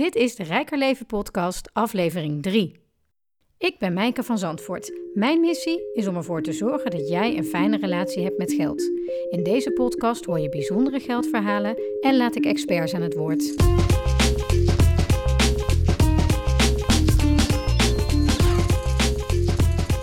Dit 0.00 0.14
is 0.14 0.34
de 0.34 0.42
Rijker 0.42 0.78
Leven 0.78 1.06
podcast, 1.06 1.70
aflevering 1.72 2.42
3. 2.42 2.80
Ik 3.58 3.78
ben 3.78 3.92
Mijke 3.92 4.22
van 4.22 4.38
Zandvoort. 4.38 4.92
Mijn 5.14 5.40
missie 5.40 5.82
is 5.94 6.06
om 6.06 6.16
ervoor 6.16 6.42
te 6.42 6.52
zorgen 6.52 6.90
dat 6.90 7.08
jij 7.08 7.36
een 7.36 7.44
fijne 7.44 7.76
relatie 7.78 8.22
hebt 8.22 8.38
met 8.38 8.52
geld. 8.52 8.82
In 9.30 9.42
deze 9.42 9.70
podcast 9.72 10.24
hoor 10.24 10.38
je 10.38 10.48
bijzondere 10.48 11.00
geldverhalen 11.00 11.76
en 12.00 12.16
laat 12.16 12.36
ik 12.36 12.44
experts 12.44 12.94
aan 12.94 13.02
het 13.02 13.14
woord. 13.14 13.42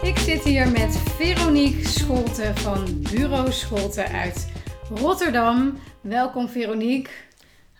Ik 0.02 0.18
zit 0.18 0.44
hier 0.44 0.72
met 0.72 0.98
Veronique 0.98 1.88
Scholten 1.88 2.56
van 2.58 3.02
Bureau 3.12 3.52
Scholten 3.52 4.08
uit 4.08 4.52
Rotterdam. 4.90 5.78
Welkom 6.02 6.50
Veronique. 6.50 7.27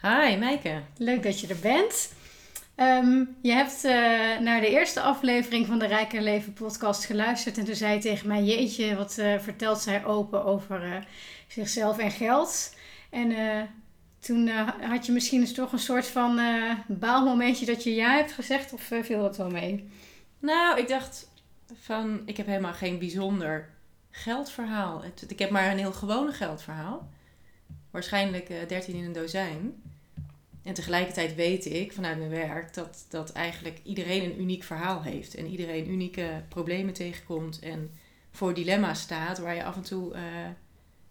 Hi, 0.02 0.36
Mijke. 0.36 0.82
Leuk 0.98 1.24
dat 1.24 1.40
je 1.40 1.48
er 1.48 1.60
bent. 1.60 2.14
Ehm, 2.76 3.24
je 3.42 3.52
hebt 3.52 3.86
uh, 3.86 3.92
naar 4.40 4.62
de 4.62 4.70
eerste 4.70 5.02
aflevering 5.02 5.66
van 5.66 5.80
de 5.80 5.86
Rijker 5.86 6.22
Leven 6.22 6.54
podcast 6.54 7.06
geluisterd. 7.06 7.58
En 7.58 7.66
toen 7.66 7.76
zei 7.76 7.94
je 7.94 8.00
tegen 8.00 8.28
mij, 8.28 8.44
jeetje, 8.44 8.96
wat 8.96 9.18
uh, 9.20 9.40
vertelt 9.40 9.80
zij 9.80 10.06
open 10.06 10.46
over 10.46 10.86
uh, 10.86 10.96
zichzelf 11.48 11.98
en 11.98 12.12
geld. 12.12 12.76
En 13.10 13.36
toen 14.20 14.48
had 14.82 15.06
je 15.06 15.12
misschien 15.12 15.40
eens 15.40 15.54
toch 15.54 15.72
een 15.72 15.80
soort 15.80 16.08
van 16.08 16.40
baalmomentje 16.88 17.66
dat 17.66 17.84
je 17.84 17.96
ja 17.96 18.16
hebt 18.16 18.32
gezegd. 18.32 18.74
Of 18.74 18.82
viel 19.02 19.22
dat 19.22 19.38
wel 19.38 19.50
mee? 19.50 19.90
Nou, 20.40 20.80
ik 20.80 20.88
dacht 20.88 21.30
van, 21.82 22.22
ik 22.26 22.38
heb 22.38 22.46
helemaal 22.46 22.74
geen 22.74 23.00
bijzonder 23.00 23.70
geldverhaal. 24.12 25.04
Ik 25.28 25.40
heb 25.40 25.50
maar 25.50 25.72
een 25.72 25.78
heel 25.78 25.94
gewone 25.94 26.32
geldverhaal. 26.32 27.08
Waarschijnlijk 27.98 28.48
13 28.68 28.96
in 28.96 29.04
een 29.04 29.12
dozijn. 29.12 29.84
En 30.64 30.74
tegelijkertijd 30.74 31.36
weet 31.36 31.66
ik 31.66 31.94
vanuit 31.94 32.18
mijn 32.18 32.30
werk 32.30 32.74
dat, 32.74 33.06
dat 33.10 33.32
eigenlijk 33.32 33.80
iedereen 33.84 34.24
een 34.24 34.40
uniek 34.40 34.64
verhaal 34.64 35.02
heeft. 35.02 35.36
En 35.36 35.48
iedereen 35.48 35.90
unieke 35.90 36.44
problemen 36.50 36.94
tegenkomt 36.94 37.60
en 37.60 37.92
voor 38.32 38.54
dilemma's 38.54 39.02
staat 39.02 39.40
waar 39.40 39.56
je 39.56 39.64
af 39.64 39.76
en 39.76 39.84
toe 39.84 40.14
uh, 40.14 40.20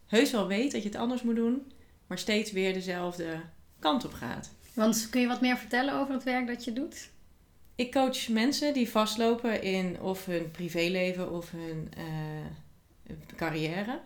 heus 0.06 0.30
wel 0.30 0.46
weet 0.46 0.72
dat 0.72 0.82
je 0.82 0.88
het 0.88 0.98
anders 0.98 1.22
moet 1.22 1.36
doen, 1.36 1.72
maar 2.06 2.18
steeds 2.18 2.52
weer 2.52 2.72
dezelfde 2.72 3.40
kant 3.78 4.04
op 4.04 4.12
gaat. 4.12 4.50
Want 4.74 5.08
kun 5.10 5.20
je 5.20 5.26
wat 5.26 5.40
meer 5.40 5.56
vertellen 5.56 5.94
over 5.94 6.14
het 6.14 6.24
werk 6.24 6.46
dat 6.46 6.64
je 6.64 6.72
doet? 6.72 7.10
Ik 7.74 7.92
coach 7.92 8.28
mensen 8.28 8.74
die 8.74 8.90
vastlopen 8.90 9.62
in 9.62 10.00
of 10.00 10.26
hun 10.26 10.50
privéleven 10.50 11.32
of 11.32 11.50
hun 11.50 11.90
uh, 11.98 13.16
carrière. 13.36 14.00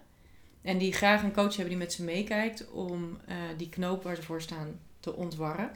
En 0.62 0.78
die 0.78 0.92
graag 0.92 1.22
een 1.22 1.32
coach 1.32 1.56
hebben 1.56 1.68
die 1.68 1.76
met 1.76 1.92
ze 1.92 2.02
meekijkt 2.02 2.70
om 2.70 3.18
uh, 3.28 3.36
die 3.56 3.68
knoop 3.68 4.02
waar 4.02 4.16
ze 4.16 4.22
voor 4.22 4.42
staan 4.42 4.80
te 5.00 5.14
ontwarren. 5.14 5.70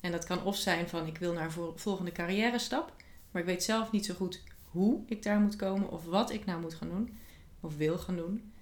En 0.00 0.12
dat 0.12 0.24
kan 0.24 0.44
of 0.44 0.56
zijn 0.56 0.88
van 0.88 1.06
ik 1.06 1.18
wil 1.18 1.32
naar 1.32 1.44
een 1.44 1.72
volgende 1.78 2.12
carrière 2.12 2.58
stap, 2.58 2.92
maar 3.30 3.42
ik 3.42 3.48
weet 3.48 3.62
zelf 3.62 3.92
niet 3.92 4.06
zo 4.06 4.14
goed 4.14 4.42
hoe 4.64 5.02
ik 5.06 5.22
daar 5.22 5.40
moet 5.40 5.56
komen 5.56 5.90
of 5.90 6.04
wat 6.04 6.32
ik 6.32 6.44
nou 6.44 6.60
moet 6.60 6.74
gaan 6.74 6.88
doen 6.88 7.18
of 7.60 7.76
wil 7.76 7.98
gaan 7.98 8.16
doen. 8.16 8.52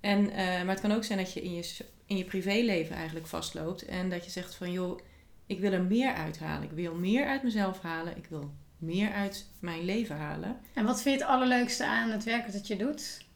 En, 0.00 0.24
uh, 0.24 0.36
maar 0.36 0.68
het 0.68 0.80
kan 0.80 0.92
ook 0.92 1.04
zijn 1.04 1.18
dat 1.18 1.32
je 1.32 1.42
in 1.42 1.54
je, 1.54 1.76
in 2.06 2.16
je 2.16 2.24
privéleven 2.24 2.96
eigenlijk 2.96 3.26
vastloopt 3.26 3.84
en 3.84 4.10
dat 4.10 4.24
je 4.24 4.30
zegt 4.30 4.54
van 4.54 4.72
joh, 4.72 4.98
ik 5.46 5.60
wil 5.60 5.72
er 5.72 5.82
meer 5.82 6.12
uithalen. 6.12 6.62
Ik 6.62 6.70
wil 6.70 6.94
meer 6.94 7.26
uit 7.26 7.42
mezelf 7.42 7.80
halen. 7.80 8.16
Ik 8.16 8.26
wil 8.26 8.50
meer 8.78 9.12
uit 9.12 9.50
mijn 9.58 9.84
leven 9.84 10.16
halen. 10.16 10.56
En 10.74 10.84
wat 10.84 11.02
vind 11.02 11.18
je 11.18 11.24
het 11.24 11.30
allerleukste 11.30 11.86
aan 11.86 12.10
het 12.10 12.24
werk 12.24 12.52
dat 12.52 12.66
je 12.66 12.76
doet? 12.76 13.26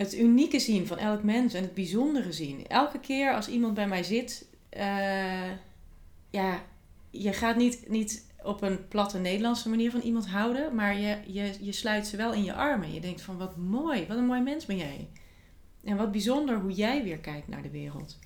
Het 0.00 0.14
unieke 0.14 0.58
zien 0.58 0.86
van 0.86 0.98
elk 0.98 1.22
mens 1.22 1.54
en 1.54 1.62
het 1.62 1.74
bijzondere 1.74 2.32
zien. 2.32 2.66
Elke 2.66 3.00
keer 3.00 3.34
als 3.34 3.48
iemand 3.48 3.74
bij 3.74 3.88
mij 3.88 4.02
zit 4.02 4.46
uh, 4.76 5.50
ja, 6.30 6.62
je 7.10 7.32
gaat 7.32 7.56
niet, 7.56 7.88
niet 7.88 8.24
op 8.42 8.62
een 8.62 8.88
platte 8.88 9.18
Nederlandse 9.18 9.68
manier 9.68 9.90
van 9.90 10.00
iemand 10.00 10.28
houden, 10.28 10.74
maar 10.74 10.98
je, 10.98 11.18
je, 11.26 11.54
je 11.60 11.72
sluit 11.72 12.06
ze 12.06 12.16
wel 12.16 12.32
in 12.32 12.44
je 12.44 12.54
armen. 12.54 12.92
Je 12.92 13.00
denkt 13.00 13.20
van 13.20 13.38
wat 13.38 13.56
mooi, 13.56 14.06
wat 14.06 14.16
een 14.16 14.26
mooi 14.26 14.40
mens 14.40 14.66
ben 14.66 14.76
jij. 14.76 15.08
En 15.84 15.96
wat 15.96 16.12
bijzonder 16.12 16.58
hoe 16.58 16.72
jij 16.72 17.02
weer 17.02 17.18
kijkt 17.18 17.48
naar 17.48 17.62
de 17.62 17.70
wereld. 17.70 18.18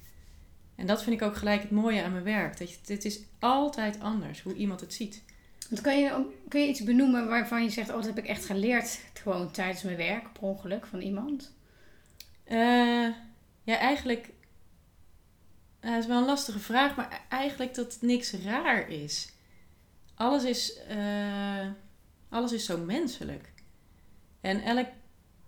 En 0.75 0.87
dat 0.87 1.03
vind 1.03 1.21
ik 1.21 1.27
ook 1.27 1.37
gelijk 1.37 1.63
het 1.63 1.71
mooie 1.71 2.03
aan 2.03 2.13
mijn 2.13 2.25
werk. 2.25 2.59
Dat 2.59 2.79
het 2.87 3.05
is 3.05 3.21
altijd 3.39 4.01
anders 4.01 4.43
hoe 4.43 4.55
iemand 4.55 4.81
het 4.81 4.95
ziet. 4.95 5.23
Kun, 5.83 5.99
je, 5.99 6.27
kun 6.49 6.61
je 6.61 6.69
iets 6.69 6.85
benoemen 6.85 7.29
waarvan 7.29 7.63
je 7.63 7.71
zegt, 7.71 7.89
oh 7.89 7.95
dat 7.95 8.07
heb 8.07 8.19
ik 8.19 8.27
echt 8.27 8.45
geleerd 8.45 9.01
gewoon 9.13 9.51
tijdens 9.51 9.83
mijn 9.83 9.97
werk, 9.97 10.33
per 10.33 10.43
ongeluk 10.43 10.87
van 10.87 11.01
iemand? 11.01 11.53
Uh, 12.51 13.09
ja, 13.63 13.77
eigenlijk 13.79 14.31
uh, 15.81 15.97
is 15.97 16.07
wel 16.07 16.19
een 16.19 16.27
lastige 16.27 16.59
vraag, 16.59 16.97
maar 16.97 17.13
e-, 17.13 17.35
eigenlijk 17.35 17.75
dat 17.75 17.99
niks 18.01 18.33
raar 18.33 18.89
is. 18.89 19.33
Alles 20.15 20.45
is, 20.45 20.79
uh, 20.91 21.67
alles 22.29 22.53
is 22.53 22.65
zo 22.65 22.79
menselijk. 22.79 23.53
En 24.41 24.63
elk, 24.63 24.89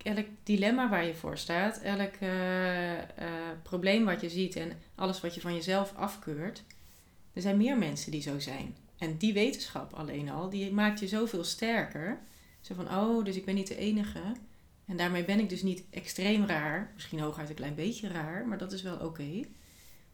elk 0.02 0.26
dilemma 0.42 0.88
waar 0.88 1.04
je 1.04 1.14
voor 1.14 1.38
staat, 1.38 1.78
elk 1.78 2.14
probleem 3.62 4.04
wat 4.04 4.20
je 4.20 4.28
ziet 4.28 4.56
en 4.56 4.72
alles 4.94 5.20
wat 5.20 5.34
je 5.34 5.40
van 5.40 5.54
jezelf 5.54 5.94
afkeurt, 5.94 6.62
er 7.32 7.42
zijn 7.42 7.56
meer 7.56 7.78
mensen 7.78 8.10
die 8.10 8.22
zo 8.22 8.38
zijn. 8.38 8.76
En 8.98 9.16
die 9.16 9.32
wetenschap 9.32 9.92
alleen 9.92 10.28
al, 10.28 10.48
die 10.48 10.72
maakt 10.72 11.00
je 11.00 11.08
zoveel 11.08 11.44
sterker. 11.44 12.20
Zo 12.60 12.74
van, 12.74 12.96
oh, 12.96 13.24
dus 13.24 13.36
ik 13.36 13.44
ben 13.44 13.54
niet 13.54 13.66
de 13.66 13.76
enige. 13.76 14.20
En 14.86 14.96
daarmee 14.96 15.24
ben 15.24 15.38
ik 15.38 15.48
dus 15.48 15.62
niet 15.62 15.84
extreem 15.90 16.46
raar. 16.46 16.90
Misschien 16.94 17.20
hooguit 17.20 17.48
een 17.48 17.54
klein 17.54 17.74
beetje 17.74 18.08
raar, 18.08 18.46
maar 18.46 18.58
dat 18.58 18.72
is 18.72 18.82
wel 18.82 18.94
oké. 18.94 19.04
Okay. 19.04 19.46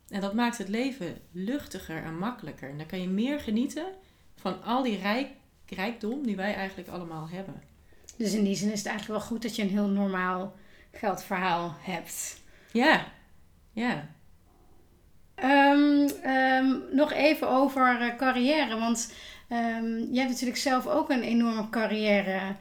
En 0.09 0.21
dat 0.21 0.35
maakt 0.35 0.59
het 0.59 0.69
leven 0.69 1.19
luchtiger 1.31 2.03
en 2.03 2.19
makkelijker. 2.19 2.71
En 2.71 2.79
dan 2.79 2.87
kan 2.87 3.01
je 3.01 3.09
meer 3.09 3.41
genieten 3.41 3.87
van 4.37 4.63
al 4.63 4.83
die 4.83 4.99
rijk, 4.99 5.29
rijkdom 5.67 6.27
die 6.27 6.37
wij 6.37 6.55
eigenlijk 6.55 6.89
allemaal 6.89 7.29
hebben. 7.29 7.63
Dus 8.17 8.33
in 8.33 8.45
die 8.45 8.57
zin 8.57 8.73
is 8.73 8.79
het 8.79 8.89
eigenlijk 8.89 9.19
wel 9.19 9.29
goed 9.29 9.43
dat 9.43 9.57
je 9.57 9.63
een 9.63 9.69
heel 9.69 9.89
normaal 9.89 10.55
geldverhaal 10.93 11.77
hebt. 11.81 12.41
Ja, 12.73 13.07
ja. 13.73 14.09
Um, 15.45 16.09
um, 16.27 16.83
nog 16.93 17.13
even 17.13 17.49
over 17.49 18.01
uh, 18.01 18.17
carrière. 18.17 18.79
Want 18.79 19.13
um, 19.49 20.13
je 20.13 20.19
hebt 20.19 20.31
natuurlijk 20.31 20.59
zelf 20.59 20.87
ook 20.87 21.11
een 21.11 21.23
enorme 21.23 21.69
carrière 21.71 22.57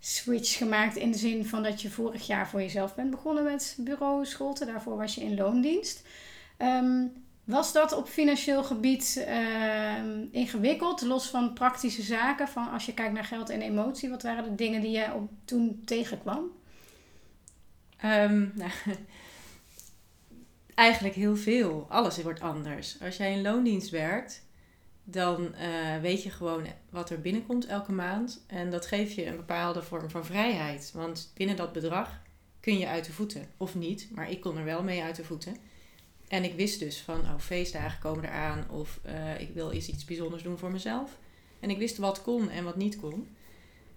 switch 0.00 0.56
gemaakt. 0.56 0.96
In 0.96 1.10
de 1.10 1.18
zin 1.18 1.46
van 1.46 1.62
dat 1.62 1.82
je 1.82 1.90
vorig 1.90 2.26
jaar 2.26 2.48
voor 2.48 2.60
jezelf 2.60 2.94
bent 2.94 3.10
begonnen 3.10 3.44
met 3.44 3.76
bureau 3.80 4.26
Scholte. 4.26 4.64
Daarvoor 4.64 4.96
was 4.96 5.14
je 5.14 5.20
in 5.20 5.36
loondienst. 5.36 6.06
Um, 6.58 7.12
was 7.44 7.72
dat 7.72 7.92
op 7.92 8.08
financieel 8.08 8.64
gebied 8.64 9.24
uh, 9.28 9.94
ingewikkeld, 10.30 11.02
los 11.02 11.26
van 11.26 11.52
praktische 11.52 12.02
zaken? 12.02 12.48
Van 12.48 12.70
als 12.70 12.86
je 12.86 12.94
kijkt 12.94 13.12
naar 13.12 13.24
geld 13.24 13.50
en 13.50 13.62
emotie, 13.62 14.10
wat 14.10 14.22
waren 14.22 14.44
de 14.44 14.54
dingen 14.54 14.80
die 14.80 14.90
jij 14.90 15.12
op, 15.12 15.30
toen 15.44 15.82
tegenkwam? 15.84 16.44
Um, 18.04 18.52
nou, 18.54 18.70
eigenlijk 20.74 21.14
heel 21.14 21.36
veel. 21.36 21.86
Alles 21.88 22.22
wordt 22.22 22.40
anders. 22.40 22.96
Als 23.02 23.16
jij 23.16 23.32
in 23.32 23.42
loondienst 23.42 23.90
werkt, 23.90 24.45
dan 25.08 25.54
uh, 25.60 26.00
weet 26.00 26.22
je 26.22 26.30
gewoon 26.30 26.66
wat 26.90 27.10
er 27.10 27.20
binnenkomt 27.20 27.66
elke 27.66 27.92
maand. 27.92 28.44
En 28.46 28.70
dat 28.70 28.86
geeft 28.86 29.14
je 29.14 29.26
een 29.26 29.36
bepaalde 29.36 29.82
vorm 29.82 30.10
van 30.10 30.24
vrijheid. 30.24 30.92
Want 30.94 31.32
binnen 31.34 31.56
dat 31.56 31.72
bedrag 31.72 32.20
kun 32.60 32.78
je 32.78 32.86
uit 32.86 33.04
de 33.04 33.12
voeten. 33.12 33.48
Of 33.56 33.74
niet, 33.74 34.08
maar 34.10 34.30
ik 34.30 34.40
kon 34.40 34.56
er 34.56 34.64
wel 34.64 34.82
mee 34.82 35.02
uit 35.02 35.16
de 35.16 35.24
voeten. 35.24 35.56
En 36.28 36.44
ik 36.44 36.54
wist 36.54 36.78
dus 36.78 37.00
van, 37.00 37.20
oh, 37.20 37.38
feestdagen 37.38 38.00
komen 38.00 38.24
eraan 38.24 38.70
of 38.70 39.00
uh, 39.06 39.40
ik 39.40 39.50
wil 39.54 39.70
eens 39.70 39.88
iets 39.88 40.04
bijzonders 40.04 40.42
doen 40.42 40.58
voor 40.58 40.70
mezelf. 40.70 41.18
En 41.60 41.70
ik 41.70 41.78
wist 41.78 41.96
wat 41.96 42.22
kon 42.22 42.50
en 42.50 42.64
wat 42.64 42.76
niet 42.76 42.96
kon. 42.96 43.28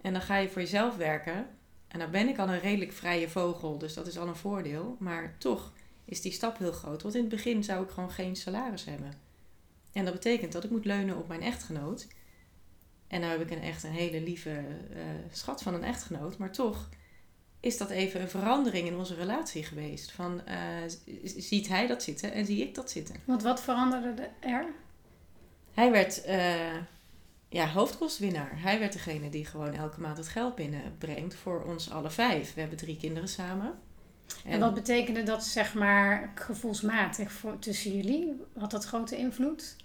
En 0.02 0.14
dan 0.14 0.22
ga 0.22 0.38
je 0.38 0.50
voor 0.50 0.62
jezelf 0.62 0.96
werken. 0.96 1.48
En 1.88 2.00
dan 2.00 2.12
ben 2.12 2.28
ik 2.28 2.38
al 2.38 2.50
een 2.50 2.60
redelijk 2.60 2.92
vrije 2.92 3.30
vogel, 3.30 3.78
dus 3.78 3.94
dat 3.94 4.08
is 4.08 4.18
al 4.18 4.28
een 4.28 4.36
voordeel. 4.36 4.96
Maar 5.00 5.36
toch 5.38 5.72
is 6.06 6.22
die 6.22 6.32
stap 6.32 6.58
heel 6.58 6.72
groot. 6.72 7.02
Want 7.02 7.16
in 7.16 7.22
het 7.22 7.30
begin 7.30 7.64
zou 7.64 7.84
ik 7.84 7.90
gewoon 7.90 8.12
geen 8.12 8.36
salaris 8.36 8.86
hebben. 8.86 9.29
En 9.94 10.06
dat 10.06 10.14
betekent 10.14 10.52
dat 10.52 10.64
ik 10.64 10.70
moet 10.70 10.86
leunen 10.86 11.18
op 11.18 11.28
mijn 11.28 11.42
echtgenoot. 11.42 12.08
En 13.08 13.20
nou 13.20 13.32
heb 13.32 13.42
ik 13.42 13.58
een 13.58 13.64
echt 13.64 13.84
een 13.84 13.92
hele 13.92 14.22
lieve 14.22 14.50
uh, 14.50 14.98
schat 15.32 15.62
van 15.62 15.74
een 15.74 15.84
echtgenoot. 15.84 16.38
Maar 16.38 16.52
toch 16.52 16.90
is 17.60 17.78
dat 17.78 17.90
even 17.90 18.22
een 18.22 18.30
verandering 18.30 18.88
in 18.88 18.98
onze 18.98 19.16
relatie 19.16 19.64
geweest. 19.64 20.12
Van, 20.12 20.42
uh, 20.48 20.56
ziet 21.24 21.68
hij 21.68 21.88
dat 21.88 22.04
zitten 22.04 22.32
en 22.32 22.46
zie 22.46 22.62
ik 22.62 22.76
dat 22.76 22.92
zitten. 22.92 23.16
Want 23.26 23.44
wat 23.44 23.62
veranderde 23.62 24.30
er? 24.40 24.66
Hij 25.74 25.92
werd 25.92 26.28
uh, 26.28 26.76
ja, 27.50 27.68
hoofdkostwinnaar. 27.68 28.62
Hij 28.62 28.80
werd 28.80 28.94
degene 28.94 29.30
die 29.30 29.46
gewoon 29.46 29.74
elke 29.74 30.02
maand 30.02 30.18
het 30.18 30.28
geld 30.28 30.56
binnenbrengt 30.56 31.36
voor 31.36 31.64
ons 31.64 31.92
alle 31.92 32.10
vijf. 32.10 32.54
We 32.54 32.60
hebben 32.60 32.78
drie 32.78 32.98
kinderen 32.98 33.30
samen. 33.30 33.80
En, 34.46 34.52
en 34.52 34.60
wat 34.60 34.74
betekende 34.74 35.24
dat, 35.24 35.44
zeg 35.44 35.74
maar, 35.74 36.32
gevoelsmatig 36.36 37.32
voor, 37.32 37.60
tussen 37.60 37.96
jullie? 37.96 38.42
Had 38.58 38.72
dat 38.72 38.86
grote 38.86 39.18
invloed? 39.18 39.76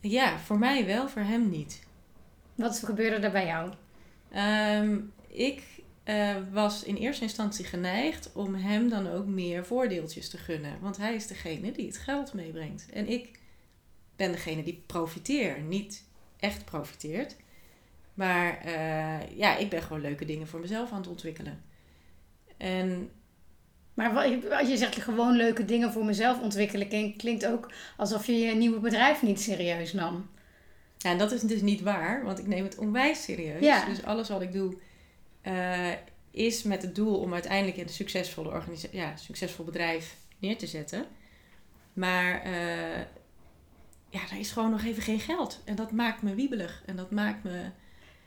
Ja, 0.00 0.38
voor 0.38 0.58
mij 0.58 0.86
wel, 0.86 1.08
voor 1.08 1.22
hem 1.22 1.50
niet. 1.50 1.82
Wat 2.54 2.82
gebeurde 2.84 3.26
er 3.26 3.32
bij 3.32 3.46
jou? 3.46 3.72
Um, 4.82 5.12
ik 5.28 5.62
uh, 6.04 6.36
was 6.52 6.82
in 6.82 6.96
eerste 6.96 7.22
instantie 7.22 7.64
geneigd 7.64 8.32
om 8.32 8.54
hem 8.54 8.88
dan 8.88 9.08
ook 9.08 9.26
meer 9.26 9.66
voordeeltjes 9.66 10.28
te 10.28 10.38
gunnen. 10.38 10.80
Want 10.80 10.96
hij 10.96 11.14
is 11.14 11.26
degene 11.26 11.72
die 11.72 11.86
het 11.86 11.96
geld 11.96 12.32
meebrengt. 12.34 12.86
En 12.92 13.08
ik 13.08 13.38
ben 14.16 14.32
degene 14.32 14.62
die 14.62 14.82
profiteert, 14.86 15.68
niet 15.68 16.04
echt 16.36 16.64
profiteert. 16.64 17.36
Maar 18.14 18.58
eh, 18.58 19.36
ja, 19.36 19.56
ik 19.56 19.70
ben 19.70 19.82
gewoon 19.82 20.02
leuke 20.02 20.24
dingen 20.24 20.48
voor 20.48 20.60
mezelf 20.60 20.90
aan 20.90 21.00
het 21.00 21.08
ontwikkelen. 21.08 21.62
En 22.56 23.10
Maar 24.00 24.14
als 24.58 24.68
je 24.68 24.76
zegt 24.76 24.96
gewoon 24.96 25.36
leuke 25.36 25.64
dingen 25.64 25.92
voor 25.92 26.04
mezelf 26.04 26.40
ontwikkelen, 26.40 26.88
klink- 26.88 27.18
klinkt 27.18 27.46
ook 27.46 27.72
alsof 27.96 28.26
je 28.26 28.38
je 28.38 28.54
nieuwe 28.54 28.78
bedrijf 28.80 29.22
niet 29.22 29.40
serieus 29.40 29.92
nam. 29.92 30.30
Ja, 30.98 31.10
en 31.10 31.18
dat 31.18 31.32
is 31.32 31.40
dus 31.40 31.60
niet 31.60 31.80
waar, 31.80 32.24
want 32.24 32.38
ik 32.38 32.46
neem 32.46 32.64
het 32.64 32.78
onwijs 32.78 33.22
serieus. 33.22 33.60
Ja. 33.60 33.84
Dus 33.84 34.02
alles 34.04 34.28
wat 34.28 34.42
ik 34.42 34.52
doe 34.52 34.76
eh, 35.40 35.88
is 36.30 36.62
met 36.62 36.82
het 36.82 36.94
doel 36.94 37.16
om 37.18 37.32
uiteindelijk 37.32 37.76
een 37.78 37.88
succesvolle 37.88 38.48
organisa- 38.48 38.88
ja, 38.92 39.16
succesvol 39.16 39.64
bedrijf 39.64 40.16
neer 40.38 40.58
te 40.58 40.66
zetten. 40.66 41.04
Maar 41.92 42.42
eh, 42.42 43.00
ja, 44.10 44.20
er 44.30 44.38
is 44.38 44.50
gewoon 44.50 44.70
nog 44.70 44.84
even 44.84 45.02
geen 45.02 45.20
geld. 45.20 45.60
En 45.64 45.74
dat 45.74 45.92
maakt 45.92 46.22
me 46.22 46.34
wiebelig. 46.34 46.82
En 46.86 46.96
dat 46.96 47.10
maakt 47.10 47.44
me. 47.44 47.62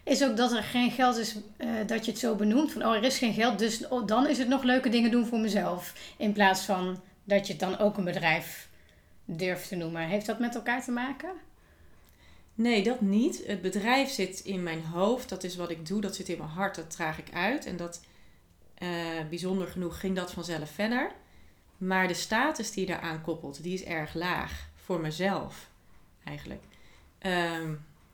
Is 0.03 0.23
ook 0.23 0.37
dat 0.37 0.51
er 0.51 0.63
geen 0.63 0.91
geld 0.91 1.17
is, 1.17 1.35
eh, 1.57 1.69
dat 1.87 2.05
je 2.05 2.11
het 2.11 2.19
zo 2.19 2.35
benoemt. 2.35 2.71
Van, 2.71 2.85
oh, 2.85 2.95
er 2.95 3.03
is 3.03 3.17
geen 3.17 3.33
geld, 3.33 3.59
dus 3.59 3.87
oh, 3.87 4.07
dan 4.07 4.27
is 4.27 4.37
het 4.37 4.47
nog 4.47 4.63
leuke 4.63 4.89
dingen 4.89 5.11
doen 5.11 5.25
voor 5.25 5.39
mezelf. 5.39 5.93
In 6.17 6.33
plaats 6.33 6.61
van 6.61 7.01
dat 7.23 7.47
je 7.47 7.53
het 7.53 7.61
dan 7.61 7.77
ook 7.77 7.97
een 7.97 8.03
bedrijf 8.03 8.69
durft 9.25 9.67
te 9.67 9.75
noemen. 9.75 10.07
Heeft 10.07 10.25
dat 10.25 10.39
met 10.39 10.55
elkaar 10.55 10.83
te 10.83 10.91
maken? 10.91 11.31
Nee, 12.55 12.83
dat 12.83 13.01
niet. 13.01 13.43
Het 13.47 13.61
bedrijf 13.61 14.09
zit 14.09 14.39
in 14.39 14.63
mijn 14.63 14.83
hoofd. 14.83 15.29
Dat 15.29 15.43
is 15.43 15.55
wat 15.55 15.69
ik 15.69 15.87
doe. 15.87 16.01
Dat 16.01 16.15
zit 16.15 16.29
in 16.29 16.37
mijn 16.37 16.49
hart. 16.49 16.75
Dat 16.75 16.91
draag 16.91 17.17
ik 17.17 17.33
uit. 17.33 17.65
En 17.65 17.77
dat, 17.77 18.01
eh, 18.73 18.89
bijzonder 19.29 19.67
genoeg, 19.67 19.99
ging 19.99 20.15
dat 20.15 20.31
vanzelf 20.31 20.69
verder. 20.69 21.11
Maar 21.77 22.07
de 22.07 22.13
status 22.13 22.71
die 22.71 22.87
je 22.87 22.91
daaraan 22.91 23.21
koppelt, 23.21 23.63
die 23.63 23.73
is 23.73 23.83
erg 23.83 24.13
laag. 24.13 24.69
Voor 24.75 24.99
mezelf, 24.99 25.69
eigenlijk. 26.23 26.63
Ehm, 27.19 27.73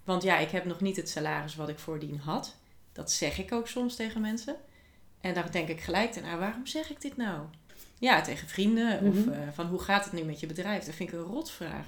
want 0.10 0.24
ja, 0.24 0.38
ik 0.38 0.50
heb 0.50 0.66
nog 0.66 0.82
niet 0.82 0.96
het 0.96 1.10
salaris 1.10 1.56
wat 1.56 1.70
ik 1.70 1.80
voordien 1.80 2.18
had. 2.20 2.56
Dat 2.92 3.12
zeg 3.12 3.38
ik 3.38 3.52
ook 3.52 3.68
soms 3.68 3.96
tegen 3.96 4.22
mensen. 4.22 4.56
En 5.22 5.34
dan 5.34 5.44
denk 5.52 5.68
ik 5.68 5.82
gelijk 5.82 6.14
daarna, 6.14 6.38
waarom 6.38 6.66
zeg 6.66 6.90
ik 6.90 7.02
dit 7.02 7.18
nou? 7.18 7.42
Ja, 8.00 8.22
tegen 8.22 8.48
vrienden. 8.48 9.02
Of 9.04 9.16
Mhm. 9.16 9.30
eh, 9.30 9.40
van, 9.54 9.66
hoe 9.68 9.80
gaat 9.80 10.04
het 10.04 10.14
nu 10.14 10.22
met 10.24 10.40
je 10.40 10.48
bedrijf? 10.48 10.84
Dat 10.86 10.96
vind 10.96 11.10
ik 11.12 11.16
een 11.20 11.26
rotvraag. 11.26 11.86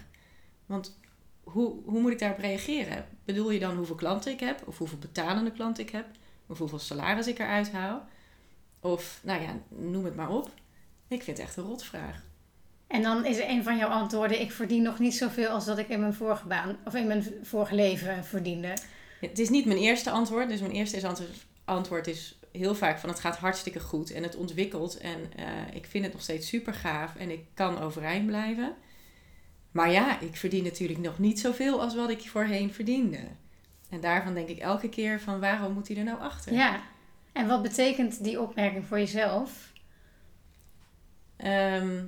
Want 0.65 0.99
hoe, 1.43 1.75
hoe 1.85 2.01
moet 2.01 2.11
ik 2.11 2.19
daarop 2.19 2.39
reageren? 2.39 3.05
Bedoel 3.25 3.51
je 3.51 3.59
dan 3.59 3.75
hoeveel 3.77 3.95
klanten 3.95 4.31
ik 4.31 4.39
heb? 4.39 4.67
Of 4.67 4.77
hoeveel 4.77 4.97
betalende 4.97 5.51
klanten 5.51 5.83
ik 5.83 5.89
heb? 5.89 6.05
Of 6.47 6.57
hoeveel 6.57 6.79
salaris 6.79 7.27
ik 7.27 7.39
eruit 7.39 7.71
haal? 7.71 8.07
Of, 8.79 9.19
nou 9.23 9.41
ja, 9.41 9.55
noem 9.67 10.05
het 10.05 10.15
maar 10.15 10.29
op. 10.29 10.49
Ik 11.07 11.23
vind 11.23 11.37
het 11.37 11.47
echt 11.47 11.57
een 11.57 11.63
rotvraag. 11.63 12.23
En 12.91 13.01
dan 13.01 13.25
is 13.25 13.39
een 13.39 13.63
van 13.63 13.77
jouw 13.77 13.89
antwoorden: 13.89 14.41
ik 14.41 14.51
verdien 14.51 14.83
nog 14.83 14.99
niet 14.99 15.15
zoveel 15.15 15.49
als 15.49 15.65
dat 15.65 15.77
ik 15.77 15.87
in 15.89 15.99
mijn 15.99 16.13
vorige 16.13 16.47
baan 16.47 16.77
of 16.85 16.95
in 16.95 17.07
mijn 17.07 17.25
vorige 17.43 17.75
leven 17.75 18.25
verdiende. 18.25 18.67
Ja, 18.67 19.27
Het 19.27 19.39
is 19.39 19.49
niet 19.49 19.65
mijn 19.65 19.79
eerste 19.79 20.09
antwoord. 20.09 20.49
Dus 20.49 20.59
mijn 20.59 20.71
eerste 20.71 20.97
is 20.97 21.03
antwoord, 21.03 21.45
antwoord 21.65 22.07
is 22.07 22.39
heel 22.51 22.75
vaak 22.75 22.99
van 22.99 23.09
het 23.09 23.19
gaat 23.19 23.37
hartstikke 23.37 23.79
goed 23.79 24.11
en 24.11 24.23
het 24.23 24.35
ontwikkelt. 24.35 24.97
En 24.97 25.19
eh, 25.35 25.75
ik 25.75 25.85
vind 25.85 26.03
het 26.03 26.13
nog 26.13 26.21
steeds 26.21 26.47
super 26.47 26.73
gaaf 26.73 27.15
en 27.15 27.29
ik 27.29 27.45
kan 27.53 27.79
overeind 27.79 28.25
blijven. 28.25 28.75
Maar 29.71 29.91
ja, 29.91 30.19
ik 30.19 30.35
verdien 30.35 30.63
natuurlijk 30.63 30.99
nog 30.99 31.19
niet 31.19 31.39
zoveel 31.39 31.81
als 31.81 31.95
wat 31.95 32.09
ik 32.09 32.29
voorheen 32.29 32.73
verdiende. 32.73 33.19
En 33.89 33.99
daarvan 33.99 34.33
denk 34.33 34.47
ik 34.47 34.59
elke 34.59 34.89
keer 34.89 35.19
van 35.21 35.39
waarom 35.39 35.73
moet 35.73 35.87
hij 35.87 35.97
er 35.97 36.03
nou 36.03 36.19
achter? 36.19 36.53
Ja. 36.53 36.81
En 37.31 37.47
wat 37.47 37.61
betekent 37.61 38.23
die 38.23 38.41
opmerking 38.41 38.85
voor 38.85 38.97
jezelf? 38.97 39.71
Ehm, 41.37 42.03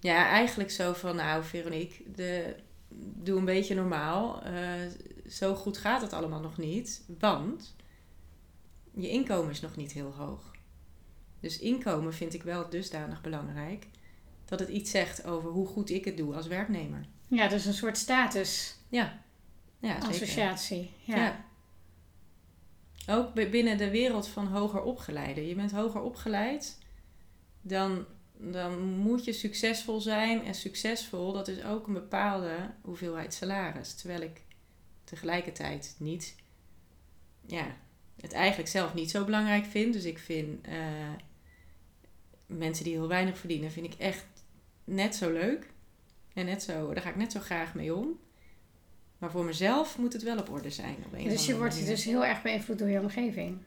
ja, 0.00 0.26
eigenlijk 0.28 0.70
zo 0.70 0.92
van, 0.92 1.16
nou 1.16 1.44
Veronique, 1.44 2.10
de, 2.12 2.56
doe 2.98 3.38
een 3.38 3.44
beetje 3.44 3.74
normaal. 3.74 4.42
Eh, 4.42 4.62
zo 5.28 5.54
goed 5.54 5.78
gaat 5.78 6.00
het 6.02 6.12
allemaal 6.12 6.40
nog 6.40 6.56
niet, 6.58 7.04
want 7.18 7.76
je 8.94 9.08
inkomen 9.08 9.50
is 9.50 9.60
nog 9.60 9.76
niet 9.76 9.92
heel 9.92 10.12
hoog. 10.16 10.50
Dus 11.40 11.58
inkomen 11.58 12.14
vind 12.14 12.34
ik 12.34 12.42
wel 12.42 12.68
dusdanig 12.68 13.20
belangrijk 13.20 13.86
dat 14.44 14.58
het 14.58 14.68
iets 14.68 14.90
zegt 14.90 15.24
over 15.24 15.50
hoe 15.50 15.66
goed 15.66 15.90
ik 15.90 16.04
het 16.04 16.16
doe 16.16 16.34
als 16.34 16.46
werknemer. 16.46 17.06
Ja, 17.28 17.48
dus 17.48 17.64
een 17.64 17.74
soort 17.74 17.96
status, 17.98 18.76
Ja, 18.88 19.22
ja 19.78 19.92
zeker. 19.92 20.08
associatie. 20.08 20.90
Ja. 21.04 21.16
Ja. 21.16 21.44
Ook 23.08 23.34
bi- 23.34 23.48
binnen 23.48 23.78
de 23.78 23.90
wereld 23.90 24.28
van 24.28 24.46
hoger 24.46 24.82
opgeleiden. 24.82 25.46
Je 25.46 25.54
bent 25.54 25.72
hoger 25.72 26.00
opgeleid, 26.00 26.78
dan, 27.60 28.04
dan 28.40 28.82
moet 28.82 29.24
je 29.24 29.32
succesvol 29.32 30.00
zijn. 30.00 30.44
En 30.44 30.54
succesvol, 30.54 31.32
dat 31.32 31.48
is 31.48 31.64
ook 31.64 31.86
een 31.86 31.92
bepaalde 31.92 32.56
hoeveelheid 32.80 33.34
salaris. 33.34 33.94
Terwijl 33.94 34.20
ik 34.20 34.40
tegelijkertijd 35.04 35.94
niet, 35.98 36.34
ja, 37.46 37.76
het 38.20 38.32
eigenlijk 38.32 38.70
zelf 38.70 38.94
niet 38.94 39.10
zo 39.10 39.24
belangrijk 39.24 39.64
vind. 39.64 39.92
Dus 39.92 40.04
ik 40.04 40.18
vind 40.18 40.66
eh, 40.66 40.74
mensen 42.46 42.84
die 42.84 42.92
heel 42.92 43.08
weinig 43.08 43.38
verdienen, 43.38 43.70
vind 43.70 43.92
ik 43.92 43.98
echt 43.98 44.26
net 44.84 45.14
zo 45.14 45.32
leuk. 45.32 45.70
En 46.34 46.44
net 46.44 46.62
zo, 46.62 46.94
daar 46.94 47.02
ga 47.02 47.08
ik 47.08 47.16
net 47.16 47.32
zo 47.32 47.40
graag 47.40 47.74
mee 47.74 47.94
om. 47.94 48.18
Maar 49.18 49.30
voor 49.30 49.44
mezelf 49.44 49.98
moet 49.98 50.12
het 50.12 50.22
wel 50.22 50.38
op 50.38 50.50
orde 50.50 50.70
zijn. 50.70 50.96
Op 51.06 51.12
een 51.12 51.28
Dus 51.28 51.46
je 51.46 51.56
wordt 51.56 51.74
manier. 51.74 51.88
dus 51.88 52.04
heel 52.04 52.24
erg 52.24 52.42
beïnvloed 52.42 52.78
door 52.78 52.88
je 52.88 53.00
omgeving. 53.00 53.58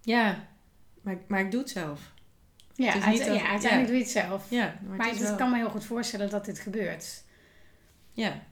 Ja, 0.00 0.48
maar, 1.00 1.18
maar 1.26 1.40
ik 1.40 1.50
doe 1.50 1.60
het 1.60 1.70
zelf. 1.70 2.12
Ja, 2.74 2.86
Het 2.92 2.96
is 2.96 3.02
uite- 3.02 3.18
niet 3.22 3.28
dat- 3.32 3.40
ja 3.40 3.48
uiteindelijk 3.50 3.88
doe 3.90 3.96
je 3.98 4.02
het 4.02 4.12
zelf. 4.12 4.50
Ja, 4.50 4.74
maar, 4.86 4.96
maar 4.96 5.08
het 5.08 5.36
kan 5.36 5.50
me 5.50 5.56
heel 5.56 5.70
goed 5.70 5.84
voorstellen 5.84 6.30
dat 6.30 6.44
dit 6.44 6.58
gebeurt. 6.58 7.24
Ja. 8.12 8.42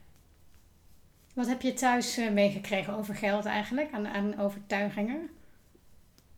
Wat 1.33 1.47
heb 1.47 1.61
je 1.61 1.73
thuis 1.73 2.17
eh, 2.17 2.31
meegekregen 2.31 2.93
over 2.93 3.15
geld 3.15 3.45
eigenlijk, 3.45 3.91
aan, 3.93 4.07
aan 4.07 4.39
overtuigingen? 4.39 5.29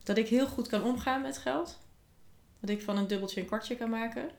Dat 0.03 0.17
ik 0.17 0.27
heel 0.27 0.47
goed 0.47 0.67
kan 0.67 0.83
omgaan 0.83 1.21
met 1.21 1.37
geld. 1.37 1.79
Dat 2.59 2.69
ik 2.69 2.81
van 2.81 2.97
een 2.97 3.07
dubbeltje 3.07 3.41
een 3.41 3.47
kwartje 3.47 3.75
kan 3.75 3.89
maken. 3.89 4.29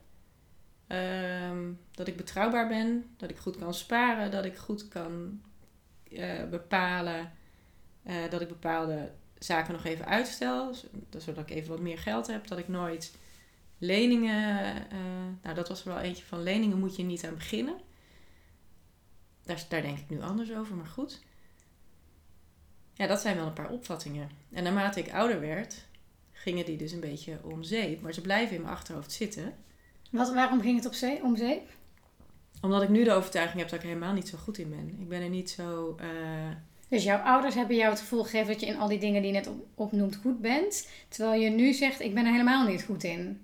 Ehm, 0.86 1.72
dat 1.90 2.08
ik 2.08 2.16
betrouwbaar 2.16 2.68
ben. 2.68 3.04
Dat 3.16 3.30
ik 3.30 3.36
goed 3.36 3.58
kan 3.58 3.74
sparen. 3.74 4.30
Dat 4.30 4.44
ik 4.44 4.56
goed 4.56 4.88
kan 4.88 5.40
eh, 6.12 6.44
bepalen. 6.50 7.32
eh, 8.02 8.14
dat 8.30 8.40
ik 8.40 8.48
bepaalde 8.48 9.10
zaken 9.38 9.72
nog 9.72 9.84
even 9.84 10.06
uitstel. 10.06 10.74
Zodat 11.18 11.50
ik 11.50 11.56
even 11.56 11.68
wat 11.70 11.80
meer 11.80 11.98
geld 11.98 12.26
heb. 12.26 12.46
Dat 12.46 12.58
ik 12.58 12.68
nooit 12.68 13.12
leningen... 13.78 14.74
eh, 14.90 14.98
nou, 15.42 15.54
dat 15.54 15.68
was 15.68 15.80
er 15.84 15.88
wel 15.88 15.98
eentje 16.00 16.24
van. 16.24 16.42
Leningen 16.42 16.78
moet 16.78 16.96
je 16.96 17.02
niet 17.02 17.24
aan 17.24 17.34
beginnen. 17.34 17.74
Daar, 19.44 19.64
daar 19.68 19.82
denk 19.82 19.98
ik 19.98 20.08
nu 20.10 20.22
anders 20.22 20.52
over, 20.52 20.76
maar 20.76 20.86
goed. 20.86 21.22
Ja, 22.94 23.06
dat 23.06 23.20
zijn 23.20 23.36
wel 23.36 23.46
een 23.46 23.52
paar 23.52 23.70
opvattingen. 23.70 24.30
En 24.52 24.62
naarmate 24.62 25.00
ik 25.00 25.12
ouder 25.12 25.40
werd, 25.40 25.86
gingen 26.32 26.64
die 26.64 26.76
dus 26.76 26.92
een 26.92 27.00
beetje 27.00 27.38
om 27.42 27.62
zeep. 27.62 28.00
Maar 28.00 28.12
ze 28.14 28.20
blijven 28.20 28.56
in 28.56 28.62
mijn 28.62 28.74
achterhoofd 28.74 29.12
zitten. 29.12 29.54
Wat, 30.10 30.32
waarom 30.34 30.60
ging 30.60 30.76
het 30.76 30.86
op 30.86 30.94
zee, 30.94 31.22
om 31.22 31.36
zeep? 31.36 31.62
Omdat 32.60 32.82
ik 32.82 32.88
nu 32.88 33.04
de 33.04 33.12
overtuiging 33.12 33.58
heb 33.60 33.68
dat 33.68 33.78
ik 33.78 33.84
er 33.84 33.92
helemaal 33.92 34.14
niet 34.14 34.28
zo 34.28 34.38
goed 34.38 34.58
in 34.58 34.70
ben. 34.70 34.88
Ik 35.00 35.08
ben 35.08 35.22
er 35.22 35.28
niet 35.28 35.50
zo... 35.50 35.96
eh, 36.00 36.08
Dus 36.88 37.04
jouw 37.04 37.18
ouders 37.18 37.54
hebben 37.54 37.76
jou 37.76 37.90
het 37.90 38.00
gevoel 38.00 38.22
gegeven 38.22 38.46
dat 38.46 38.60
je 38.60 38.66
in 38.66 38.76
al 38.78 38.88
die 38.88 38.98
dingen 38.98 39.22
die 39.22 39.32
je 39.32 39.36
net 39.38 39.46
op, 39.46 39.66
opnoemt 39.74 40.16
goed 40.16 40.40
bent. 40.40 40.88
Terwijl 41.08 41.40
je 41.40 41.50
nu 41.50 41.72
zegt, 41.72 42.00
ik 42.00 42.14
ben 42.14 42.24
er 42.24 42.32
helemaal 42.32 42.66
niet 42.66 42.82
goed 42.84 43.04
in. 43.04 43.40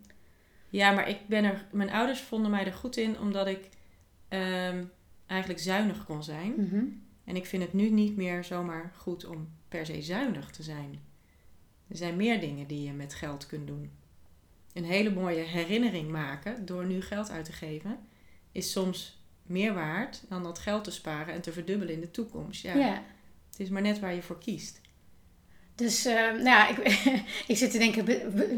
Ja, 0.70 0.92
maar 0.92 1.08
ik 1.08 1.18
ben 1.26 1.44
er... 1.44 1.66
Mijn 1.72 1.90
ouders 1.90 2.20
vonden 2.20 2.50
mij 2.50 2.66
er 2.66 2.72
goed 2.72 2.96
in 2.96 3.18
omdat 3.18 3.46
ik 3.46 3.68
ehm, 4.28 4.84
eigenlijk 5.26 5.60
zuinig 5.60 6.04
kon 6.04 6.22
zijn. 6.22 6.54
Mhm. 6.56 6.84
En 7.24 7.36
ik 7.36 7.46
vind 7.46 7.62
het 7.62 7.72
nu 7.72 7.90
niet 7.90 8.16
meer 8.16 8.44
zomaar 8.44 8.92
goed 8.96 9.24
om 9.24 9.48
per 9.68 9.86
se 9.86 10.02
zuinig 10.02 10.50
te 10.50 10.62
zijn. 10.62 11.00
Er 11.88 11.96
zijn 11.96 12.16
meer 12.16 12.40
dingen 12.40 12.66
die 12.66 12.82
je 12.82 12.92
met 12.92 13.14
geld 13.14 13.46
kunt 13.46 13.66
doen. 13.66 13.90
Een 14.72 14.84
hele 14.84 15.10
mooie 15.10 15.42
herinnering 15.42 16.10
maken 16.10 16.66
door 16.66 16.84
nu 16.86 17.02
geld 17.02 17.30
uit 17.30 17.44
te 17.44 17.52
geven, 17.52 17.98
is 18.52 18.72
soms 18.72 19.22
meer 19.42 19.74
waard 19.74 20.22
dan 20.28 20.42
dat 20.42 20.58
geld 20.58 20.84
te 20.84 20.90
sparen 20.90 21.34
en 21.34 21.40
te 21.40 21.52
verdubbelen 21.52 21.94
in 21.94 22.00
de 22.00 22.10
toekomst. 22.10 22.62
Ja, 22.62 22.74
Ja. 22.74 23.02
Het 23.50 23.60
is 23.60 23.68
maar 23.68 23.82
net 23.82 23.98
waar 23.98 24.14
je 24.14 24.22
voor 24.22 24.38
kiest. 24.38 24.79
Dus 25.80 26.04
eh, 26.04 26.14
nou 26.14 26.44
ja, 26.44 26.68
ik, 26.68 26.78
ik 27.52 27.56
zit 27.56 27.70
te 27.70 27.78
denken, 27.78 28.04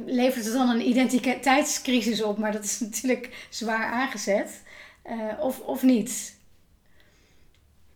levert 0.07 0.45
het 0.45 0.55
dan 0.55 0.69
een 0.69 0.89
identiteitscrisis 0.89 2.23
op? 2.23 2.39
Maar 2.39 2.53
dat 2.53 2.65
is 2.65 2.81
natuurlijk 2.81 3.47
zwaar 3.51 3.87
aangezet. 3.87 4.63
Eh, 5.03 5.17
of, 5.41 5.61
of 5.61 5.83
niet? 5.83 6.37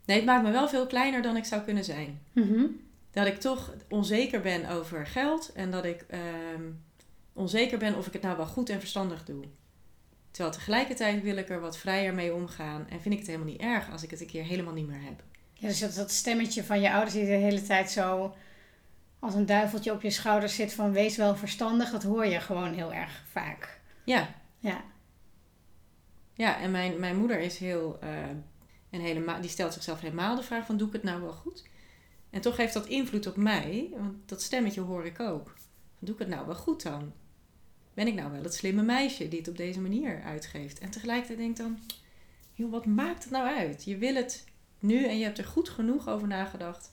Nee, 0.04 0.16
het 0.16 0.26
maakt 0.26 0.45
me 0.45 0.50
wel 0.50 0.68
veel 0.68 0.87
kleiner 0.87 1.23
dan 1.23 1.37
ik 1.37 1.45
zou 1.45 1.62
kunnen 1.62 1.85
zijn. 1.85 2.21
Mhm. 2.33 2.64
Dat 3.11 3.26
ik 3.26 3.40
toch 3.40 3.75
onzeker 3.88 4.40
ben 4.40 4.68
over 4.68 5.06
geld 5.06 5.52
en 5.52 5.71
dat 5.71 5.85
ik 5.85 6.04
ehm, 6.09 6.62
onzeker 7.33 7.78
ben 7.78 7.97
of 7.97 8.06
ik 8.06 8.12
het 8.12 8.23
nou 8.23 8.37
wel 8.37 8.47
goed 8.47 8.71
en 8.71 8.80
verstandig 8.80 9.25
doe. 9.25 9.45
Terwijl 10.30 10.54
tegelijkertijd 10.54 11.23
wil 11.23 11.37
ik 11.37 11.49
er 11.49 11.61
wat 11.61 11.78
vrijer 11.78 12.14
mee 12.14 12.35
omgaan 12.35 12.87
en 12.88 13.00
vind 13.00 13.14
ik 13.14 13.21
het 13.21 13.28
helemaal 13.28 13.49
niet 13.49 13.61
erg 13.61 13.90
als 13.90 14.02
ik 14.02 14.11
het 14.11 14.21
een 14.21 14.26
keer 14.26 14.45
helemaal 14.45 14.75
niet 14.75 14.88
meer 14.88 15.02
heb. 15.02 15.23
Ja, 15.54 15.68
dus 15.68 15.78
dat, 15.78 15.95
dat 15.95 16.11
stemmetje 16.11 16.64
van 16.64 16.80
je 16.80 16.92
ouders 16.92 17.12
die 17.14 17.25
de 17.25 17.30
hele 17.30 17.62
tijd 17.62 17.90
zo 17.90 18.35
als 19.26 19.35
een 19.35 19.47
duiveltje 19.47 19.92
op 19.92 20.02
je 20.02 20.11
schouder 20.11 20.49
zit 20.49 20.73
van 20.73 20.92
wees 20.92 21.16
wel 21.16 21.37
verstandig, 21.37 21.90
dat 21.90 22.02
hoor 22.02 22.26
je 22.26 22.40
gewoon 22.40 22.73
heel 22.73 22.92
erg 22.92 23.25
vaak. 23.30 23.80
Ja, 24.04 24.35
Ja. 24.59 24.85
Ja, 26.35 26.61
en 26.61 26.71
mijn, 26.71 27.00
mijn 27.00 27.16
moeder 27.16 27.40
is 27.40 27.59
heel, 27.59 27.99
uh, 28.02 28.11
en 28.90 29.00
helemaal, 29.00 29.40
die 29.40 29.50
stelt 29.50 29.73
zichzelf 29.73 30.00
helemaal 30.00 30.37
de 30.37 30.42
vraag 30.42 30.66
van 30.66 30.76
doe 30.76 30.87
ik 30.87 30.92
het 30.92 31.02
nou 31.02 31.21
wel 31.21 31.33
goed? 31.33 31.64
En 32.30 32.40
toch 32.40 32.56
heeft 32.56 32.73
dat 32.73 32.87
invloed 32.87 33.26
op 33.26 33.37
mij, 33.37 33.88
want 33.97 34.28
dat 34.28 34.42
stemmetje 34.42 34.80
hoor 34.80 35.06
ik 35.06 35.21
ook. 35.21 35.54
Doe 35.99 36.14
ik 36.14 36.21
het 36.21 36.28
nou 36.28 36.47
wel 36.47 36.54
goed 36.54 36.83
dan? 36.83 37.12
Ben 37.95 38.06
ik 38.06 38.14
nou 38.14 38.33
wel 38.33 38.42
het 38.42 38.54
slimme 38.54 38.83
meisje 38.83 39.28
die 39.28 39.38
het 39.38 39.49
op 39.49 39.56
deze 39.56 39.80
manier 39.80 40.23
uitgeeft? 40.23 40.78
En 40.78 40.90
tegelijkertijd 40.90 41.38
denk 41.38 41.50
ik 41.50 41.56
dan, 41.56 41.78
joh, 42.52 42.71
wat 42.71 42.87
maakt 42.87 43.23
het 43.23 43.33
nou 43.33 43.47
uit? 43.56 43.85
Je 43.85 43.97
wil 43.97 44.14
het 44.14 44.45
nu 44.78 45.04
en 45.04 45.18
je 45.18 45.25
hebt 45.25 45.38
er 45.38 45.45
goed 45.45 45.68
genoeg 45.68 46.09
over 46.09 46.28
nagedacht. 46.28 46.92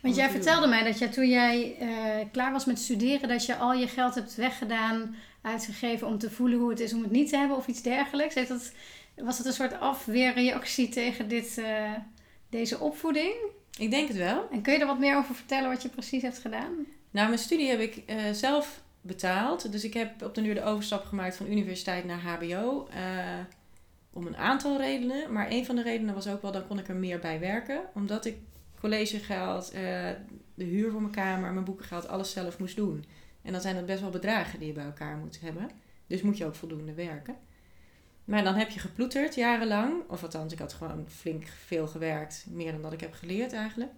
Want 0.00 0.16
jij 0.16 0.30
vertelde 0.30 0.66
mij 0.66 0.84
dat 0.84 0.98
jij 0.98 1.08
toen 1.08 1.28
jij 1.28 1.76
uh, 1.80 2.26
klaar 2.32 2.52
was 2.52 2.64
met 2.64 2.78
studeren, 2.78 3.28
dat 3.28 3.46
je 3.46 3.56
al 3.56 3.72
je 3.72 3.88
geld 3.88 4.14
hebt 4.14 4.34
weggedaan, 4.34 5.14
uitgegeven 5.42 6.06
om 6.06 6.18
te 6.18 6.30
voelen 6.30 6.58
hoe 6.58 6.70
het 6.70 6.80
is 6.80 6.92
om 6.92 7.02
het 7.02 7.10
niet 7.10 7.28
te 7.28 7.36
hebben 7.36 7.56
of 7.56 7.66
iets 7.66 7.82
dergelijks. 7.82 8.34
Heeft 8.34 8.48
dat, 8.48 8.72
was 9.16 9.36
dat 9.36 9.46
een 9.46 9.52
soort 9.52 9.80
afweerreactie 9.80 10.88
tegen 10.88 11.28
dit, 11.28 11.58
uh, 11.58 11.92
deze 12.48 12.78
opvoeding? 12.78 13.34
Ik 13.78 13.90
denk 13.90 14.08
het 14.08 14.16
wel. 14.16 14.48
En 14.50 14.62
kun 14.62 14.72
je 14.72 14.78
er 14.78 14.86
wat 14.86 14.98
meer 14.98 15.16
over 15.16 15.34
vertellen 15.34 15.70
wat 15.70 15.82
je 15.82 15.88
precies 15.88 16.22
hebt 16.22 16.38
gedaan? 16.38 16.72
Nou, 17.10 17.26
mijn 17.26 17.38
studie 17.38 17.68
heb 17.68 17.80
ik 17.80 18.02
uh, 18.06 18.16
zelf 18.32 18.82
betaald. 19.00 19.72
Dus 19.72 19.84
ik 19.84 19.94
heb 19.94 20.22
op 20.22 20.34
de 20.34 20.40
nu 20.40 20.54
de 20.54 20.64
overstap 20.64 21.04
gemaakt 21.04 21.36
van 21.36 21.50
universiteit 21.50 22.04
naar 22.04 22.20
HBO. 22.20 22.88
om 24.12 24.26
een 24.26 24.36
aantal 24.36 24.76
redenen. 24.76 25.32
Maar 25.32 25.50
een 25.50 25.66
van 25.66 25.76
de 25.76 25.82
redenen 25.82 26.14
was 26.14 26.26
ook 26.26 26.42
wel, 26.42 26.52
dan 26.52 26.66
kon 26.66 26.78
ik 26.78 26.88
er 26.88 26.94
meer 26.94 27.18
bij 27.18 27.40
werken. 27.40 27.80
Omdat 27.94 28.24
ik 28.24 28.36
collegegeld, 28.80 29.74
uh, 29.74 29.80
de 30.54 30.64
huur 30.64 30.90
voor 30.90 31.00
mijn 31.00 31.12
kamer, 31.12 31.52
mijn 31.52 31.64
boekengeld, 31.64 32.08
alles 32.08 32.30
zelf 32.30 32.58
moest 32.58 32.76
doen. 32.76 33.04
En 33.42 33.52
dan 33.52 33.60
zijn 33.60 33.76
het 33.76 33.86
best 33.86 34.00
wel 34.00 34.10
bedragen 34.10 34.58
die 34.58 34.68
je 34.68 34.74
bij 34.74 34.84
elkaar 34.84 35.16
moet 35.16 35.40
hebben. 35.40 35.70
Dus 36.06 36.22
moet 36.22 36.36
je 36.36 36.46
ook 36.46 36.54
voldoende 36.54 36.94
werken. 36.94 37.36
Maar 38.24 38.44
dan 38.44 38.54
heb 38.54 38.70
je 38.70 38.80
geploeterd 38.80 39.34
jarenlang. 39.34 40.02
Of 40.08 40.22
althans, 40.22 40.52
ik 40.52 40.58
had 40.58 40.72
gewoon 40.72 41.04
flink 41.08 41.46
veel 41.46 41.86
gewerkt. 41.86 42.46
Meer 42.48 42.72
dan 42.72 42.82
dat 42.82 42.92
ik 42.92 43.00
heb 43.00 43.14
geleerd 43.14 43.52
eigenlijk. 43.52 43.92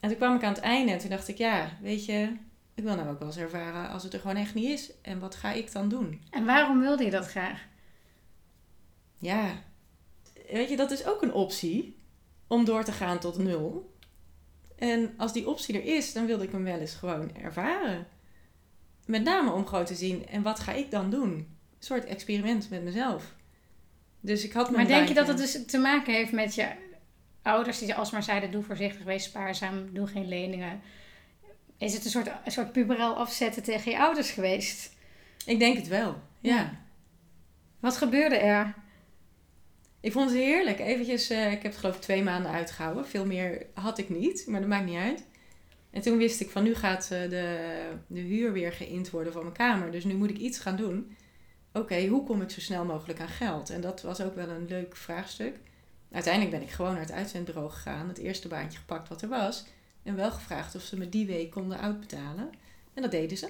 En 0.00 0.08
toen 0.08 0.18
kwam 0.18 0.34
ik 0.34 0.42
aan 0.42 0.52
het 0.52 0.62
einde 0.62 0.92
en 0.92 0.98
toen 0.98 1.10
dacht 1.10 1.28
ik, 1.28 1.38
ja, 1.38 1.78
weet 1.80 2.04
je, 2.04 2.36
ik 2.74 2.84
wil 2.84 2.94
nou 2.94 3.08
ook 3.08 3.18
wel 3.18 3.28
eens 3.28 3.36
ervaren 3.36 3.90
als 3.90 4.02
het 4.02 4.12
er 4.12 4.20
gewoon 4.20 4.36
echt 4.36 4.54
niet 4.54 4.68
is. 4.68 4.92
En 5.02 5.18
wat 5.18 5.34
ga 5.34 5.52
ik 5.52 5.72
dan 5.72 5.88
doen? 5.88 6.22
En 6.30 6.44
waarom 6.44 6.80
wilde 6.80 7.04
je 7.04 7.10
dat 7.10 7.26
graag? 7.26 7.66
Ja, 9.18 9.62
weet 10.50 10.68
je, 10.68 10.76
dat 10.76 10.90
is 10.90 11.06
ook 11.06 11.22
een 11.22 11.32
optie 11.32 11.96
om 12.54 12.64
door 12.64 12.84
te 12.84 12.92
gaan 12.92 13.18
tot 13.18 13.38
nul. 13.38 13.94
En 14.76 15.14
als 15.16 15.32
die 15.32 15.48
optie 15.48 15.74
er 15.74 15.96
is, 15.96 16.12
dan 16.12 16.26
wilde 16.26 16.44
ik 16.44 16.52
hem 16.52 16.64
wel 16.64 16.78
eens 16.78 16.94
gewoon 16.94 17.36
ervaren. 17.36 18.06
Met 19.06 19.22
name 19.22 19.52
om 19.52 19.66
gewoon 19.66 19.84
te 19.84 19.94
zien, 19.94 20.26
en 20.26 20.42
wat 20.42 20.60
ga 20.60 20.72
ik 20.72 20.90
dan 20.90 21.10
doen? 21.10 21.30
Een 21.30 21.46
soort 21.78 22.04
experiment 22.04 22.70
met 22.70 22.82
mezelf. 22.82 23.34
Dus 24.20 24.44
ik 24.44 24.52
had 24.52 24.70
Maar 24.70 24.86
denk 24.86 25.08
je 25.08 25.14
dat 25.14 25.28
het 25.28 25.36
dus 25.36 25.66
te 25.66 25.78
maken 25.78 26.14
heeft 26.14 26.32
met 26.32 26.54
je 26.54 26.68
ouders 27.42 27.78
die 27.78 27.94
alsmaar 27.94 28.22
zeiden: 28.22 28.50
doe 28.50 28.62
voorzichtig, 28.62 29.04
wees 29.04 29.24
spaarzaam, 29.24 29.92
doe 29.92 30.06
geen 30.06 30.28
leningen? 30.28 30.80
Is 31.78 31.94
het 31.94 32.04
een 32.04 32.10
soort, 32.10 32.30
een 32.44 32.52
soort 32.52 32.72
puberel 32.72 33.14
afzetten 33.14 33.62
tegen 33.62 33.90
je 33.90 33.98
ouders 33.98 34.30
geweest? 34.30 34.92
Ik 35.46 35.58
denk 35.58 35.76
het 35.76 35.88
wel, 35.88 36.16
ja. 36.40 36.80
Wat 37.80 37.96
gebeurde 37.96 38.36
er? 38.36 38.74
Ik 40.04 40.12
vond 40.12 40.30
het 40.30 40.38
heerlijk. 40.38 40.78
Eventjes, 40.78 41.30
uh, 41.30 41.52
ik 41.52 41.62
heb 41.62 41.72
het 41.72 41.76
geloof 41.80 41.94
ik 41.94 42.00
twee 42.00 42.22
maanden 42.22 42.50
uitgehouden. 42.50 43.06
Veel 43.06 43.26
meer 43.26 43.66
had 43.74 43.98
ik 43.98 44.08
niet, 44.08 44.46
maar 44.46 44.60
dat 44.60 44.68
maakt 44.68 44.86
niet 44.86 44.98
uit. 44.98 45.24
En 45.90 46.02
toen 46.02 46.16
wist 46.16 46.40
ik 46.40 46.50
van 46.50 46.62
nu 46.62 46.74
gaat 46.74 47.08
uh, 47.12 47.30
de, 47.30 47.78
de 48.06 48.20
huur 48.20 48.52
weer 48.52 48.72
geïnd 48.72 49.10
worden 49.10 49.32
van 49.32 49.42
mijn 49.42 49.54
kamer. 49.54 49.90
Dus 49.90 50.04
nu 50.04 50.14
moet 50.14 50.30
ik 50.30 50.36
iets 50.36 50.58
gaan 50.58 50.76
doen. 50.76 51.16
Oké, 51.72 52.06
hoe 52.06 52.24
kom 52.24 52.42
ik 52.42 52.50
zo 52.50 52.60
snel 52.60 52.84
mogelijk 52.84 53.20
aan 53.20 53.28
geld? 53.28 53.70
En 53.70 53.80
dat 53.80 54.02
was 54.02 54.20
ook 54.20 54.34
wel 54.34 54.48
een 54.48 54.66
leuk 54.68 54.96
vraagstuk. 54.96 55.56
Uiteindelijk 56.12 56.54
ben 56.56 56.62
ik 56.62 56.70
gewoon 56.70 56.92
naar 56.92 57.00
het 57.00 57.12
uitzendbureau 57.12 57.70
gegaan. 57.70 58.08
Het 58.08 58.18
eerste 58.18 58.48
baantje 58.48 58.78
gepakt 58.78 59.08
wat 59.08 59.22
er 59.22 59.28
was. 59.28 59.64
En 60.02 60.16
wel 60.16 60.30
gevraagd 60.30 60.74
of 60.74 60.82
ze 60.82 60.96
me 60.96 61.08
die 61.08 61.26
week 61.26 61.50
konden 61.50 61.80
uitbetalen. 61.80 62.50
En 62.94 63.02
dat 63.02 63.10
deden 63.10 63.36
ze. 63.36 63.48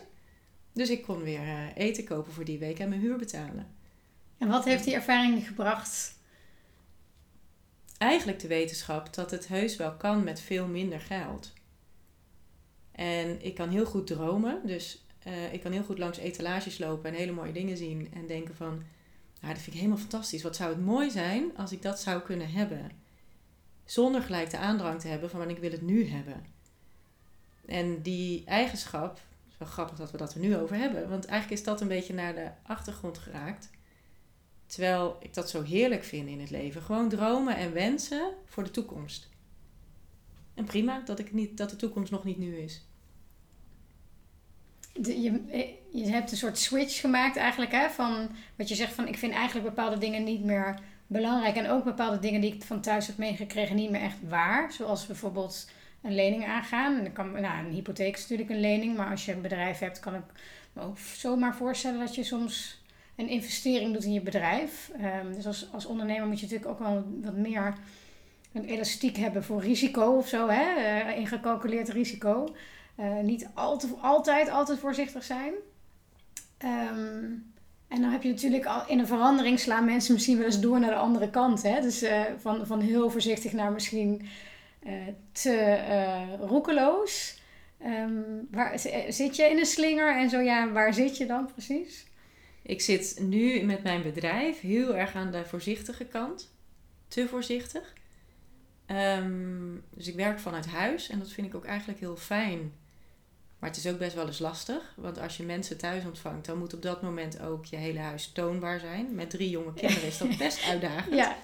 Dus 0.73 0.91
ik 0.91 1.03
kon 1.03 1.23
weer 1.23 1.43
uh, 1.43 1.77
eten 1.77 2.05
kopen 2.05 2.33
voor 2.33 2.45
die 2.45 2.59
week 2.59 2.79
en 2.79 2.89
mijn 2.89 3.01
huur 3.01 3.17
betalen. 3.17 3.67
En 4.39 4.49
wat 4.49 4.65
heeft 4.65 4.85
die 4.85 4.95
ervaring 4.95 5.47
gebracht 5.47 6.23
eigenlijk 7.99 8.41
de 8.41 8.49
wetenschap 8.49 9.15
dat 9.15 9.31
het 9.31 9.49
heus 9.49 9.77
wel 9.77 9.97
kan 9.97 10.25
met 10.25 10.41
veel 10.41 10.67
minder 10.67 11.01
geld. 11.01 11.53
En 12.93 13.45
ik 13.45 13.55
kan 13.55 13.69
heel 13.69 13.87
goed 13.87 14.07
dromen, 14.07 14.61
dus 14.67 15.05
uh, 15.27 15.53
ik 15.53 15.61
kan 15.61 15.73
heel 15.73 15.85
goed 15.85 15.99
langs 15.99 16.19
etalages 16.19 16.79
lopen 16.79 17.11
en 17.11 17.17
hele 17.17 17.33
mooie 17.33 17.53
dingen 17.53 17.77
zien 17.77 18.09
en 18.13 18.27
denken 18.27 18.57
van, 18.57 18.83
nou, 19.41 19.55
dat 19.55 19.63
vind 19.63 19.67
ik 19.67 19.83
helemaal 19.83 19.99
fantastisch. 19.99 20.43
Wat 20.43 20.57
zou 20.57 20.71
het 20.71 20.85
mooi 20.85 21.11
zijn 21.11 21.57
als 21.57 21.73
ik 21.73 21.83
dat 21.83 22.01
zou 22.01 22.23
kunnen 22.23 22.51
hebben? 22.51 22.91
Zonder 23.85 24.23
gelijk 24.23 24.51
de 24.51 24.59
aandrang 24.59 25.01
te 25.01 25.09
hebben 25.09 25.31
van, 25.31 25.51
ik 25.51 25.59
wil 25.59 25.71
het 25.71 25.83
nu 25.83 26.09
hebben. 26.09 26.45
En 27.67 28.03
die 28.03 28.45
eigenschap, 28.45 29.15
het 29.15 29.53
is 29.53 29.59
wel 29.59 29.69
grappig 29.69 29.99
dat 29.99 30.11
we 30.11 30.17
dat 30.17 30.35
er 30.35 30.41
nu 30.41 30.57
over 30.57 30.77
hebben, 30.77 31.09
want 31.09 31.25
eigenlijk 31.25 31.61
is 31.61 31.67
dat 31.67 31.81
een 31.81 31.89
beetje 31.89 32.15
naar 32.15 32.35
de 32.35 32.51
achtergrond 32.63 33.19
geraakt. 33.19 33.71
Terwijl 34.67 35.17
ik 35.21 35.35
dat 35.35 35.51
zo 35.51 35.63
heerlijk 35.63 36.05
vind 36.05 36.29
in 36.29 36.41
het 36.41 36.51
leven. 36.51 36.83
Gewoon 36.83 37.09
dromen 37.09 37.57
en 37.57 37.73
wensen 37.73 38.33
voor 38.45 38.65
de 38.65 38.71
toekomst. 38.71 39.29
En 40.55 40.65
prima 40.65 41.01
dat, 41.05 41.19
ik 41.19 41.33
niet, 41.33 41.57
dat 41.57 41.71
de 41.71 41.77
toekomst 41.77 42.11
nog 42.11 42.25
niet 42.25 42.39
nu 42.39 42.57
is. 42.57 42.83
Je, 45.03 45.43
je 45.93 46.07
hebt 46.07 46.31
een 46.31 46.37
soort 46.37 46.59
switch 46.59 47.01
gemaakt 47.01 47.37
eigenlijk. 47.37 47.73
Hè, 47.73 47.91
van 47.91 48.31
wat 48.57 48.69
je 48.69 48.75
zegt 48.75 48.93
van 48.93 49.09
ik 49.09 49.19
vind 49.19 49.33
eigenlijk 49.33 49.67
bepaalde 49.67 49.99
dingen 49.99 50.25
niet 50.25 50.45
meer 50.45 50.79
belangrijk. 51.07 51.57
En 51.57 51.71
ook 51.71 51.85
bepaalde 51.85 52.19
dingen 52.19 52.41
die 52.41 52.55
ik 52.55 52.63
van 52.63 52.81
thuis 52.81 53.07
heb 53.07 53.17
meegekregen 53.17 53.77
niet 53.77 53.91
meer 53.91 54.01
echt 54.01 54.19
waar. 54.29 54.73
Zoals 54.73 55.07
bijvoorbeeld 55.07 55.71
een 56.03 56.15
lening 56.15 56.47
aangaan. 56.47 57.05
En 57.05 57.13
kan, 57.13 57.33
nou, 57.33 57.65
een 57.65 57.73
hypotheek 57.73 58.15
is 58.15 58.21
natuurlijk 58.21 58.51
een 58.51 58.61
lening. 58.61 58.97
Maar 58.97 59.11
als 59.11 59.25
je 59.25 59.33
een 59.33 59.43
bedrijf 59.43 59.79
hebt 59.79 60.01
kan 60.01 60.15
ik 60.15 60.23
me 60.73 60.83
ook 60.83 60.99
zomaar 60.99 61.57
voorstellen 61.57 61.99
dat 61.99 62.15
je 62.15 62.25
soms 62.25 62.83
een 63.17 63.29
investering 63.29 63.93
doet 63.93 64.05
in 64.05 64.13
je 64.13 64.21
bedrijf. 64.21 64.91
Um, 65.25 65.35
dus 65.35 65.47
als, 65.47 65.69
als 65.73 65.87
ondernemer 65.87 66.27
moet 66.27 66.41
je 66.41 66.47
natuurlijk 66.47 66.71
ook 66.71 66.79
wel 66.79 67.05
wat 67.23 67.37
meer 67.37 67.75
een 68.53 68.65
elastiek 68.65 69.17
hebben 69.17 69.45
voor 69.45 69.61
risico 69.61 70.17
of 70.17 70.29
zo, 70.29 70.49
hè? 70.49 70.77
Uh, 70.77 71.19
ingecalculeerd 71.19 71.89
risico. 71.89 72.55
Uh, 73.01 73.21
niet 73.21 73.49
al 73.55 73.81
altijd, 74.01 74.51
altijd 74.51 74.79
voorzichtig 74.79 75.25
zijn. 75.25 75.53
Um, 76.65 77.53
en 77.89 78.01
dan 78.01 78.11
heb 78.11 78.23
je 78.23 78.29
natuurlijk 78.29 78.67
al 78.67 78.89
in 78.89 78.99
een 78.99 79.07
verandering 79.07 79.61
slaan 79.61 79.85
mensen 79.85 80.15
misschien 80.15 80.37
wel 80.37 80.47
eens 80.47 80.61
door 80.61 80.81
naar 80.81 80.91
de 80.91 80.97
andere 80.97 81.31
kant. 81.31 81.63
Hè? 81.63 81.81
Dus 81.81 82.03
uh, 82.03 82.21
van, 82.39 82.67
van 82.67 82.81
heel 82.81 83.11
voorzichtig 83.11 83.53
naar 83.53 83.73
misschien 83.73 84.29
te 85.33 85.79
roekeloos. 86.41 87.43
Um, 87.87 88.49
waar, 88.51 88.79
zit 89.09 89.37
je 89.37 89.45
in 89.51 89.59
een 89.59 89.67
slinger 89.67 90.17
en 90.17 90.31
zo 90.31 90.41
ja, 90.41 90.71
waar 90.71 90.95
zit 90.95 91.17
je 91.17 91.27
dan 91.27 91.47
precies? 91.53 92.07
Ik 92.67 92.81
zit 92.81 93.19
nu 93.21 93.63
met 93.63 93.83
mijn 93.83 94.03
bedrijf 94.03 94.61
heel 94.61 94.97
erg 94.97 95.15
aan 95.15 95.31
de 95.31 95.45
voorzichtige 95.45 96.05
kant. 96.05 96.53
Te 97.09 97.29
voorzichtig. 97.29 97.93
Um, 98.87 99.85
dus 99.91 100.09
ik 100.09 100.15
werk 100.15 100.39
vanuit 100.39 100.67
huis 100.67 101.09
en 101.09 101.19
dat 101.19 101.33
vind 101.33 101.47
ik 101.47 101.55
ook 101.55 101.65
eigenlijk 101.65 102.01
heel 102.01 102.17
fijn. 102.17 102.73
Maar 103.59 103.71
het 103.71 103.79
is 103.79 103.93
ook 103.93 103.99
best 103.99 104.15
wel 104.15 104.27
eens 104.27 104.39
lastig. 104.39 104.95
Want 104.97 105.19
als 105.19 105.37
je 105.37 105.43
mensen 105.43 105.79
thuis 105.79 106.05
ontvangt, 106.05 106.47
dan 106.47 106.59
moet 106.59 106.75
op 106.75 106.83
dat 106.83 107.03
moment 107.03 107.41
ook 107.41 107.65
je 107.65 107.77
hele 107.77 107.99
huis 107.99 108.33
toonbaar 108.33 108.81
zijn. 108.81 109.15
Met 109.15 109.31
drie 109.31 109.51
jonge 109.51 109.75
kinderen 109.81 110.09
is 110.09 110.19
dat 110.19 110.37
best 110.37 110.69
uitdagend. 110.69 111.15
Ja. 111.15 111.37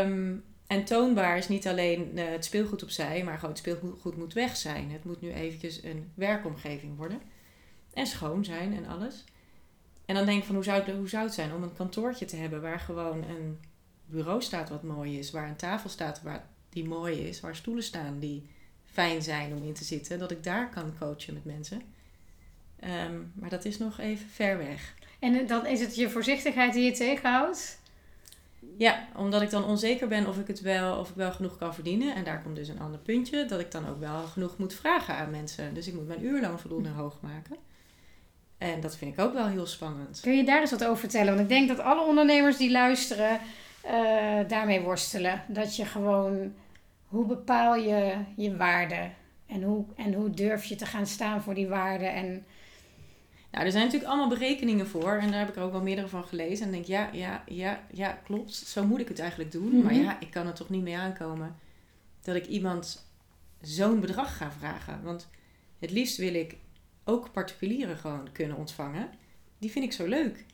Um, 0.00 0.44
en 0.66 0.84
toonbaar 0.84 1.36
is 1.36 1.48
niet 1.48 1.66
alleen 1.66 2.10
uh, 2.14 2.24
het 2.28 2.44
speelgoed 2.44 2.82
opzij, 2.82 3.24
maar 3.24 3.34
gewoon 3.34 3.50
het 3.50 3.58
speelgoed 3.58 4.16
moet 4.16 4.32
weg 4.32 4.56
zijn. 4.56 4.90
Het 4.90 5.04
moet 5.04 5.20
nu 5.20 5.32
eventjes 5.32 5.82
een 5.82 6.12
werkomgeving 6.14 6.96
worden. 6.96 7.20
En 7.92 8.06
schoon 8.06 8.44
zijn 8.44 8.74
en 8.74 8.86
alles. 8.86 9.24
En 10.04 10.14
dan 10.14 10.26
denk 10.26 10.38
ik 10.38 10.44
van 10.44 10.54
hoe 10.54 10.64
zou, 10.64 10.82
het, 10.82 10.96
hoe 10.96 11.08
zou 11.08 11.24
het 11.24 11.34
zijn 11.34 11.52
om 11.52 11.62
een 11.62 11.74
kantoortje 11.74 12.24
te 12.24 12.36
hebben 12.36 12.60
waar 12.60 12.80
gewoon 12.80 13.22
een 13.22 13.58
bureau 14.06 14.42
staat 14.42 14.68
wat 14.68 14.82
mooi 14.82 15.18
is, 15.18 15.30
waar 15.30 15.48
een 15.48 15.56
tafel 15.56 15.90
staat 15.90 16.22
waar 16.22 16.46
die 16.68 16.84
mooi 16.84 17.28
is, 17.28 17.40
waar 17.40 17.56
stoelen 17.56 17.84
staan 17.84 18.18
die 18.18 18.46
fijn 18.84 19.22
zijn 19.22 19.52
om 19.56 19.64
in 19.64 19.74
te 19.74 19.84
zitten, 19.84 20.18
dat 20.18 20.30
ik 20.30 20.44
daar 20.44 20.70
kan 20.70 20.94
coachen 20.98 21.34
met 21.34 21.44
mensen. 21.44 21.82
Ehm, 22.80 23.20
maar 23.34 23.50
dat 23.50 23.64
is 23.64 23.78
nog 23.78 23.98
even 23.98 24.28
ver 24.28 24.58
weg. 24.58 24.94
En 25.18 25.46
dan 25.46 25.66
is 25.66 25.80
het 25.80 25.94
je 25.94 26.10
voorzichtigheid 26.10 26.72
die 26.72 26.84
je 26.84 26.92
tegenhoudt? 26.92 27.78
Ja, 28.76 29.08
omdat 29.16 29.42
ik 29.42 29.50
dan 29.50 29.64
onzeker 29.64 30.08
ben 30.08 30.26
of 30.26 30.38
ik 30.38 30.46
het 30.46 30.60
wel, 30.60 30.98
of 30.98 31.08
ik 31.08 31.14
wel 31.14 31.32
genoeg 31.32 31.58
kan 31.58 31.74
verdienen. 31.74 32.14
En 32.14 32.24
daar 32.24 32.42
komt 32.42 32.56
dus 32.56 32.68
een 32.68 32.80
ander 32.80 33.00
puntje, 33.00 33.44
dat 33.44 33.60
ik 33.60 33.70
dan 33.70 33.88
ook 33.88 34.00
wel 34.00 34.22
genoeg 34.22 34.58
moet 34.58 34.74
vragen 34.74 35.14
aan 35.14 35.30
mensen. 35.30 35.74
Dus 35.74 35.86
ik 35.86 35.94
moet 35.94 36.06
mijn 36.06 36.24
uurloon 36.24 36.60
voldoende 36.60 36.88
hoog 36.88 37.20
maken. 37.20 37.56
En 38.58 38.80
dat 38.80 38.96
vind 38.96 39.12
ik 39.12 39.20
ook 39.24 39.32
wel 39.32 39.46
heel 39.46 39.66
spannend. 39.66 40.20
Kun 40.20 40.36
je 40.36 40.44
daar 40.44 40.60
eens 40.60 40.70
wat 40.70 40.84
over 40.84 40.98
vertellen? 40.98 41.28
Want 41.28 41.40
ik 41.40 41.48
denk 41.48 41.68
dat 41.68 41.78
alle 41.78 42.06
ondernemers 42.06 42.56
die 42.56 42.70
luisteren 42.70 43.40
uh, 43.86 43.90
daarmee 44.48 44.80
worstelen. 44.80 45.42
Dat 45.48 45.76
je 45.76 45.84
gewoon, 45.84 46.52
hoe 47.06 47.26
bepaal 47.26 47.74
je 47.74 48.16
je 48.36 48.56
waarde? 48.56 49.08
En 49.46 49.62
hoe, 49.62 49.84
en 49.96 50.12
hoe 50.14 50.30
durf 50.30 50.64
je 50.64 50.76
te 50.76 50.86
gaan 50.86 51.06
staan 51.06 51.42
voor 51.42 51.54
die 51.54 51.68
waarde? 51.68 52.04
En... 52.06 52.44
Nou, 53.50 53.66
er 53.66 53.72
zijn 53.72 53.84
natuurlijk 53.84 54.10
allemaal 54.12 54.28
berekeningen 54.38 54.86
voor. 54.86 55.12
En 55.12 55.30
daar 55.30 55.38
heb 55.38 55.48
ik 55.48 55.56
er 55.56 55.62
ook 55.62 55.72
wel 55.72 55.82
meerdere 55.82 56.08
van 56.08 56.24
gelezen. 56.24 56.66
En 56.66 56.72
denk 56.72 56.84
ja, 56.84 57.08
ja, 57.12 57.42
ja, 57.46 57.80
ja, 57.92 58.18
klopt. 58.24 58.54
Zo 58.54 58.84
moet 58.86 59.00
ik 59.00 59.08
het 59.08 59.18
eigenlijk 59.18 59.52
doen. 59.52 59.82
Maar 59.82 59.92
Mhm. 59.92 60.02
ja, 60.02 60.20
ik 60.20 60.30
kan 60.30 60.46
er 60.46 60.54
toch 60.54 60.68
niet 60.68 60.82
mee 60.82 60.96
aankomen 60.96 61.56
dat 62.22 62.34
ik 62.34 62.46
iemand 62.46 63.06
zo'n 63.60 64.00
bedrag 64.00 64.36
ga 64.36 64.50
vragen. 64.58 65.00
Want 65.02 65.28
het 65.78 65.90
liefst 65.90 66.16
wil 66.16 66.34
ik 66.34 66.56
ook 67.04 67.32
particulieren 67.32 67.96
gewoon 67.96 68.32
kunnen 68.32 68.56
ontvangen. 68.56 69.10
Die 69.58 69.70
vind 69.70 69.84
ik 69.84 69.92
zo 69.92 70.06
leuk. 70.06 70.44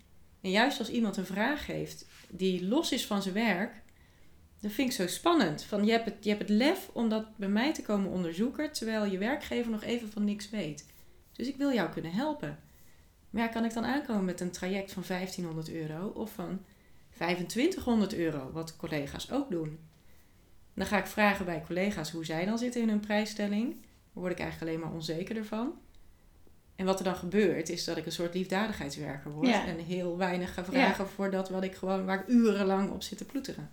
En 0.41 0.51
juist 0.51 0.79
als 0.79 0.91
iemand 0.91 1.17
een 1.17 1.27
vraag 1.27 1.67
heeft 1.67 2.07
die 2.29 2.67
los 2.67 2.93
is 2.93 3.07
van 3.07 3.23
zijn 3.23 3.35
werk, 3.35 3.83
dat 4.61 4.73
vind 4.73 4.89
ik 4.89 4.97
zo 4.97 5.07
spannend. 5.07 5.63
Van, 5.63 5.85
je, 5.85 5.91
hebt 5.91 6.05
het, 6.05 6.25
je 6.25 6.29
hebt 6.29 6.43
het 6.43 6.51
lef 6.51 6.91
om 6.93 7.09
dat 7.09 7.37
bij 7.37 7.49
mij 7.49 7.75
te 7.75 7.83
komen 7.83 8.11
onderzoeken, 8.11 8.73
terwijl 8.73 9.05
je 9.05 9.19
werkgever 9.19 9.71
nog 9.71 9.83
even 9.83 10.11
van 10.11 10.25
niks 10.25 10.51
weet. 10.51 10.87
Dus 11.33 11.49
ik 11.49 11.57
wil 11.57 11.73
jou 11.73 11.91
kunnen 11.91 12.13
helpen. 12.13 12.59
Maar 13.31 13.51
kan 13.51 13.65
ik 13.65 13.75
dan 13.75 13.85
aankomen 13.85 14.25
met 14.25 14.41
een 14.41 14.51
traject 14.51 14.93
van 14.93 15.03
1500 15.07 15.71
euro 15.71 16.07
of 16.07 16.33
van 16.33 16.65
2500 17.11 18.15
euro, 18.15 18.51
wat 18.53 18.77
collega's 18.77 19.31
ook 19.31 19.51
doen? 19.51 19.79
Dan 20.75 20.87
ga 20.87 20.99
ik 20.99 21.07
vragen 21.07 21.45
bij 21.45 21.63
collega's 21.67 22.11
hoe 22.11 22.25
zij 22.25 22.45
dan 22.45 22.59
zitten 22.59 22.81
in 22.81 22.89
hun 22.89 23.01
prijsstelling. 23.01 23.71
Dan 24.13 24.23
word 24.23 24.33
ik 24.33 24.39
eigenlijk 24.39 24.71
alleen 24.71 24.85
maar 24.85 24.95
onzeker 24.95 25.37
ervan. 25.37 25.73
En 26.81 26.87
wat 26.87 26.99
er 26.99 27.05
dan 27.05 27.17
gebeurt, 27.17 27.69
is 27.69 27.85
dat 27.85 27.97
ik 27.97 28.07
een 28.07 28.13
soort 28.13 28.35
liefdadigheidswerker 28.35 29.31
word. 29.31 29.47
Ja. 29.47 29.67
En 29.67 29.79
heel 29.79 30.17
weinig 30.17 30.55
ga 30.55 30.65
vragen 30.65 31.09
voor 31.09 31.31
dat 31.31 31.49
wat 31.49 31.63
ik 31.63 31.75
gewoon, 31.75 32.05
waar 32.05 32.21
ik 32.21 32.29
urenlang 32.29 32.91
op 32.91 33.03
zit 33.03 33.19
te 33.19 33.25
ploeteren. 33.25 33.71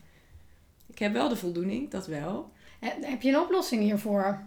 Ik 0.87 0.99
heb 0.99 1.13
wel 1.13 1.29
de 1.29 1.35
voldoening, 1.35 1.91
dat 1.91 2.07
wel. 2.07 2.51
Heb 2.79 3.21
je 3.21 3.29
een 3.29 3.39
oplossing 3.39 3.81
hiervoor? 3.81 4.45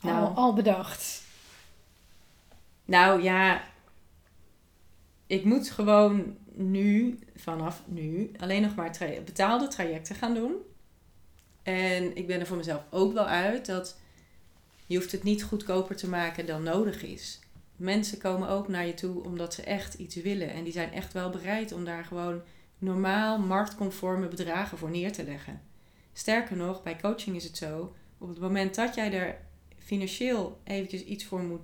Nou. 0.00 0.24
Al, 0.24 0.34
al 0.34 0.54
bedacht. 0.54 1.22
Nou 2.84 3.22
ja, 3.22 3.62
ik 5.26 5.44
moet 5.44 5.70
gewoon 5.70 6.36
nu, 6.52 7.18
vanaf 7.36 7.82
nu, 7.86 8.30
alleen 8.36 8.62
nog 8.62 8.74
maar 8.74 8.92
tra- 8.92 9.20
betaalde 9.24 9.68
trajecten 9.68 10.14
gaan 10.14 10.34
doen. 10.34 10.54
En 11.62 12.16
ik 12.16 12.26
ben 12.26 12.40
er 12.40 12.46
voor 12.46 12.56
mezelf 12.56 12.82
ook 12.90 13.12
wel 13.12 13.26
uit 13.26 13.66
dat 13.66 13.96
je 14.86 14.96
hoeft 14.96 15.12
het 15.12 15.22
niet 15.22 15.44
goedkoper 15.44 15.96
te 15.96 16.08
maken 16.08 16.46
dan 16.46 16.62
nodig 16.62 17.02
is. 17.02 17.42
Mensen 17.76 18.18
komen 18.18 18.48
ook 18.48 18.68
naar 18.68 18.86
je 18.86 18.94
toe 18.94 19.24
omdat 19.24 19.54
ze 19.54 19.62
echt 19.62 19.94
iets 19.94 20.14
willen. 20.14 20.50
En 20.52 20.64
die 20.64 20.72
zijn 20.72 20.92
echt 20.92 21.12
wel 21.12 21.30
bereid 21.30 21.72
om 21.72 21.84
daar 21.84 22.04
gewoon 22.04 22.42
normaal 22.78 23.38
marktconforme 23.38 24.28
bedragen 24.28 24.78
voor 24.78 24.90
neer 24.90 25.12
te 25.12 25.24
leggen. 25.24 25.60
Sterker 26.12 26.56
nog, 26.56 26.82
bij 26.82 26.96
coaching 27.00 27.36
is 27.36 27.44
het 27.44 27.56
zo, 27.56 27.94
op 28.18 28.28
het 28.28 28.40
moment 28.40 28.74
dat 28.74 28.94
jij 28.94 29.12
er 29.12 29.36
financieel 29.78 30.60
eventjes 30.64 31.04
iets 31.04 31.24
voor 31.24 31.40
moet, 31.42 31.60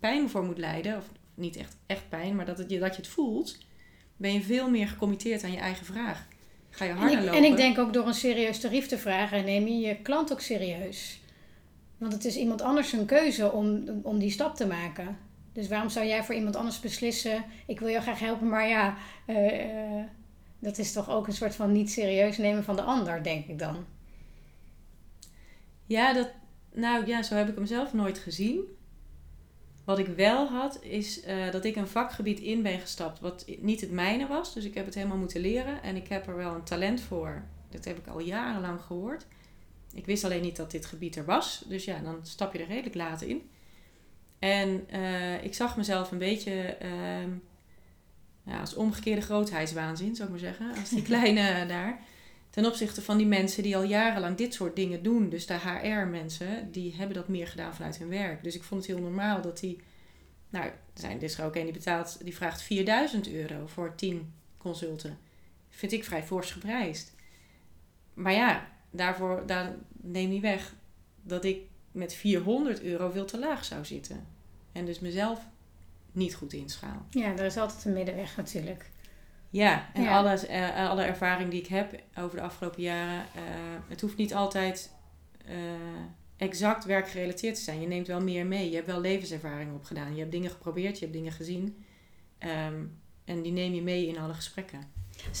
pijn 0.00 0.30
voor 0.30 0.44
moet 0.44 0.58
lijden, 0.58 0.96
of 0.96 1.04
niet 1.34 1.56
echt, 1.56 1.76
echt 1.86 2.08
pijn, 2.08 2.36
maar 2.36 2.46
dat, 2.46 2.58
het, 2.58 2.70
je- 2.70 2.78
dat 2.78 2.94
je 2.96 3.02
het 3.02 3.10
voelt, 3.10 3.58
ben 4.16 4.32
je 4.32 4.42
veel 4.42 4.70
meer 4.70 4.88
gecommitteerd 4.88 5.44
aan 5.44 5.52
je 5.52 5.58
eigen 5.58 5.86
vraag. 5.86 6.26
Ga 6.70 6.84
je 6.84 6.90
En 6.90 6.96
harder 6.96 7.18
ik, 7.18 7.24
lopen. 7.24 7.38
en 7.38 7.44
ik 7.50 7.56
denk 7.56 7.78
ook 7.78 7.92
door 7.92 8.06
een 8.06 8.14
serieus 8.14 8.60
tarief 8.60 8.86
te 8.86 8.98
vragen, 8.98 9.44
neem 9.44 9.66
je 9.66 9.86
je 9.86 9.96
klant 10.02 10.32
ook 10.32 10.40
serieus. 10.40 11.20
Want 11.98 12.12
het 12.12 12.24
is 12.24 12.36
iemand 12.36 12.62
anders 12.62 12.92
een 12.92 13.06
keuze 13.06 13.52
om, 13.52 13.84
om 14.02 14.18
die 14.18 14.30
stap 14.30 14.56
te 14.56 14.66
maken. 14.66 15.18
Dus 15.52 15.68
waarom 15.68 15.88
zou 15.88 16.06
jij 16.06 16.24
voor 16.24 16.34
iemand 16.34 16.56
anders 16.56 16.80
beslissen, 16.80 17.44
ik 17.66 17.80
wil 17.80 17.88
jou 17.88 18.02
graag 18.02 18.18
helpen, 18.18 18.48
maar 18.48 18.68
ja, 18.68 18.96
eh, 19.26 20.04
dat 20.58 20.78
is 20.78 20.92
toch 20.92 21.10
ook 21.10 21.26
een 21.26 21.32
soort 21.32 21.54
van 21.54 21.72
niet 21.72 21.90
serieus 21.90 22.38
nemen 22.38 22.64
van 22.64 22.76
de 22.76 22.82
ander, 22.82 23.22
denk 23.22 23.46
ik 23.46 23.58
dan. 23.58 23.84
Ja, 25.86 26.12
dat, 26.12 26.30
nou 26.72 27.06
ja, 27.06 27.22
zo 27.22 27.34
heb 27.34 27.48
ik 27.48 27.54
hem 27.54 27.66
zelf 27.66 27.92
nooit 27.92 28.18
gezien. 28.18 28.60
Wat 29.84 29.98
ik 29.98 30.06
wel 30.06 30.46
had, 30.46 30.82
is 30.82 31.22
eh, 31.22 31.50
dat 31.50 31.64
ik 31.64 31.76
een 31.76 31.88
vakgebied 31.88 32.40
in 32.40 32.62
ben 32.62 32.80
gestapt 32.80 33.20
wat 33.20 33.44
niet 33.60 33.80
het 33.80 33.90
mijne 33.90 34.26
was. 34.26 34.54
Dus 34.54 34.64
ik 34.64 34.74
heb 34.74 34.84
het 34.84 34.94
helemaal 34.94 35.16
moeten 35.16 35.40
leren 35.40 35.82
en 35.82 35.96
ik 35.96 36.08
heb 36.08 36.26
er 36.26 36.36
wel 36.36 36.54
een 36.54 36.64
talent 36.64 37.00
voor. 37.00 37.42
Dat 37.70 37.84
heb 37.84 37.98
ik 37.98 38.06
al 38.06 38.20
jarenlang 38.20 38.80
gehoord. 38.80 39.26
Ik 39.96 40.06
wist 40.06 40.24
alleen 40.24 40.42
niet 40.42 40.56
dat 40.56 40.70
dit 40.70 40.86
gebied 40.86 41.16
er 41.16 41.24
was. 41.24 41.64
Dus 41.66 41.84
ja, 41.84 41.98
dan 41.98 42.26
stap 42.26 42.52
je 42.52 42.58
er 42.58 42.66
redelijk 42.66 42.94
laat 42.94 43.22
in. 43.22 43.50
En 44.38 44.88
eh, 44.88 45.44
ik 45.44 45.54
zag 45.54 45.76
mezelf 45.76 46.10
een 46.10 46.18
beetje 46.18 46.52
ehm, 46.62 47.30
ja, 48.42 48.60
als 48.60 48.74
omgekeerde 48.74 49.20
grootheidswaanzin, 49.22 50.14
zou 50.14 50.28
ik 50.28 50.30
maar 50.30 50.52
zeggen. 50.52 50.80
Als 50.80 50.88
die 50.88 51.02
kleine 51.12 51.66
daar. 51.66 52.00
Ten 52.50 52.66
opzichte 52.66 53.02
van 53.02 53.16
die 53.16 53.26
mensen 53.26 53.62
die 53.62 53.76
al 53.76 53.82
jarenlang 53.82 54.36
dit 54.36 54.54
soort 54.54 54.76
dingen 54.76 55.02
doen. 55.02 55.28
Dus 55.28 55.46
de 55.46 55.58
HR-mensen, 55.58 56.72
die 56.72 56.94
hebben 56.96 57.16
dat 57.16 57.28
meer 57.28 57.46
gedaan 57.46 57.74
vanuit 57.74 57.98
hun 57.98 58.08
werk. 58.08 58.42
Dus 58.42 58.54
ik 58.54 58.62
vond 58.62 58.86
het 58.86 58.90
heel 58.90 59.02
normaal 59.02 59.40
dat 59.40 59.58
die... 59.58 59.80
Nou, 60.50 60.64
er 60.66 60.72
zijn, 60.94 61.16
er 61.16 61.22
is 61.22 61.38
er 61.38 61.44
ook 61.44 61.56
een 61.56 61.64
die 61.64 61.72
betaalt, 61.72 62.18
die 62.24 62.36
vraagt 62.36 62.62
4000 62.62 63.28
euro 63.30 63.66
voor 63.66 63.94
10 63.94 64.32
consulten. 64.58 65.18
Vind 65.70 65.92
ik 65.92 66.04
vrij 66.04 66.22
fors 66.22 66.50
geprijsd. 66.50 67.14
Maar 68.14 68.32
ja, 68.32 68.68
daarvoor 68.90 69.42
daar 69.46 69.76
neem 70.00 70.28
niet 70.28 70.42
weg 70.42 70.74
dat 71.22 71.44
ik 71.44 71.60
met 71.92 72.14
400 72.14 72.82
euro 72.82 73.10
veel 73.10 73.24
te 73.24 73.38
laag 73.38 73.64
zou 73.64 73.84
zitten. 73.84 74.26
En 74.72 74.84
dus 74.84 75.00
mezelf 75.00 75.46
niet 76.12 76.34
goed 76.34 76.52
inschaal. 76.52 77.06
Ja, 77.10 77.36
er 77.36 77.44
is 77.44 77.56
altijd 77.56 77.84
een 77.84 77.92
middenweg 77.92 78.36
natuurlijk. 78.36 78.90
Ja, 79.50 79.90
en 79.92 80.02
Ja. 80.02 80.18
Alles, 80.18 80.46
eh, 80.46 80.88
alle 80.88 81.02
ervaring 81.02 81.50
die 81.50 81.60
ik 81.60 81.66
heb 81.66 82.00
over 82.18 82.36
de 82.36 82.42
afgelopen 82.42 82.82
jaren, 82.82 83.24
eh, 83.34 83.42
het 83.88 84.00
hoeft 84.00 84.16
niet 84.16 84.34
altijd 84.34 84.94
eh, 85.46 85.54
exact 86.36 86.84
werkgerelateerd 86.84 87.54
te 87.54 87.60
zijn. 87.60 87.80
Je 87.80 87.86
neemt 87.86 88.06
wel 88.06 88.20
meer 88.20 88.46
mee. 88.46 88.68
Je 88.68 88.74
hebt 88.74 88.86
wel 88.86 89.00
levenservaring 89.00 89.74
opgedaan. 89.74 90.14
Je 90.14 90.20
hebt 90.20 90.32
dingen 90.32 90.50
geprobeerd, 90.50 90.98
je 90.98 91.04
hebt 91.04 91.16
dingen 91.16 91.32
gezien. 91.32 91.84
Ehm, 92.38 92.84
en 93.24 93.42
die 93.42 93.52
neem 93.52 93.74
je 93.74 93.82
mee 93.82 94.06
in 94.06 94.18
alle 94.18 94.34
gesprekken. 94.34 94.80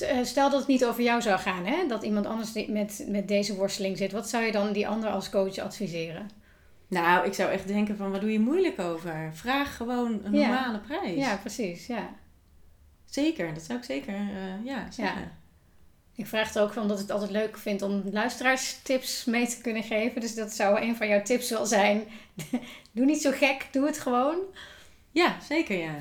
Eh, 0.00 0.24
Stel 0.24 0.50
dat 0.50 0.58
het 0.58 0.68
niet 0.68 0.84
over 0.84 1.02
jou 1.02 1.22
zou 1.22 1.38
gaan, 1.38 1.66
hè? 1.66 1.86
dat 1.88 2.02
iemand 2.02 2.26
anders 2.26 2.52
met, 2.68 3.04
met 3.08 3.28
deze 3.28 3.54
worsteling 3.54 3.96
zit. 3.96 4.12
Wat 4.12 4.28
zou 4.28 4.44
je 4.44 4.52
dan 4.52 4.72
die 4.72 4.88
ander 4.88 5.10
als 5.10 5.30
coach 5.30 5.58
adviseren? 5.58 6.30
Nou, 6.88 7.26
ik 7.26 7.34
zou 7.34 7.50
echt 7.50 7.66
denken 7.66 7.96
van, 7.96 8.10
wat 8.10 8.20
doe 8.20 8.32
je 8.32 8.40
moeilijk 8.40 8.80
over? 8.80 9.30
Vraag 9.34 9.76
gewoon 9.76 10.20
een 10.24 10.34
Ja. 10.34 10.46
normale 10.48 10.78
prijs. 10.78 11.16
Ja, 11.16 11.36
precies. 11.36 11.86
Ja. 11.86 12.08
Zeker, 13.04 13.54
dat 13.54 13.62
zou 13.62 13.78
ik 13.78 13.84
zeker 13.84 14.14
eh, 14.14 14.64
ja, 14.64 14.90
zeggen. 14.90 15.32
Ik 16.14 16.26
vraag 16.26 16.48
het 16.48 16.58
ook 16.58 16.76
omdat 16.76 16.96
ik 16.96 17.02
het 17.02 17.10
altijd 17.12 17.30
leuk 17.30 17.58
vind 17.58 17.82
om 17.82 18.02
luisteraars 18.10 18.78
tips 18.82 19.24
mee 19.24 19.46
te 19.46 19.60
kunnen 19.60 19.82
geven. 19.82 20.20
Dus 20.20 20.34
dat 20.34 20.52
zou 20.52 20.80
een 20.80 20.96
van 20.96 21.08
jouw 21.08 21.22
tips 21.22 21.50
wel 21.50 21.66
zijn. 21.66 22.02
doe 22.92 23.04
niet 23.04 23.20
zo 23.22 23.30
gek, 23.30 23.66
doe 23.72 23.86
het 23.86 23.98
gewoon. 23.98 24.36
Ja, 25.10 25.36
zeker 25.48 25.78
ja. 25.78 25.94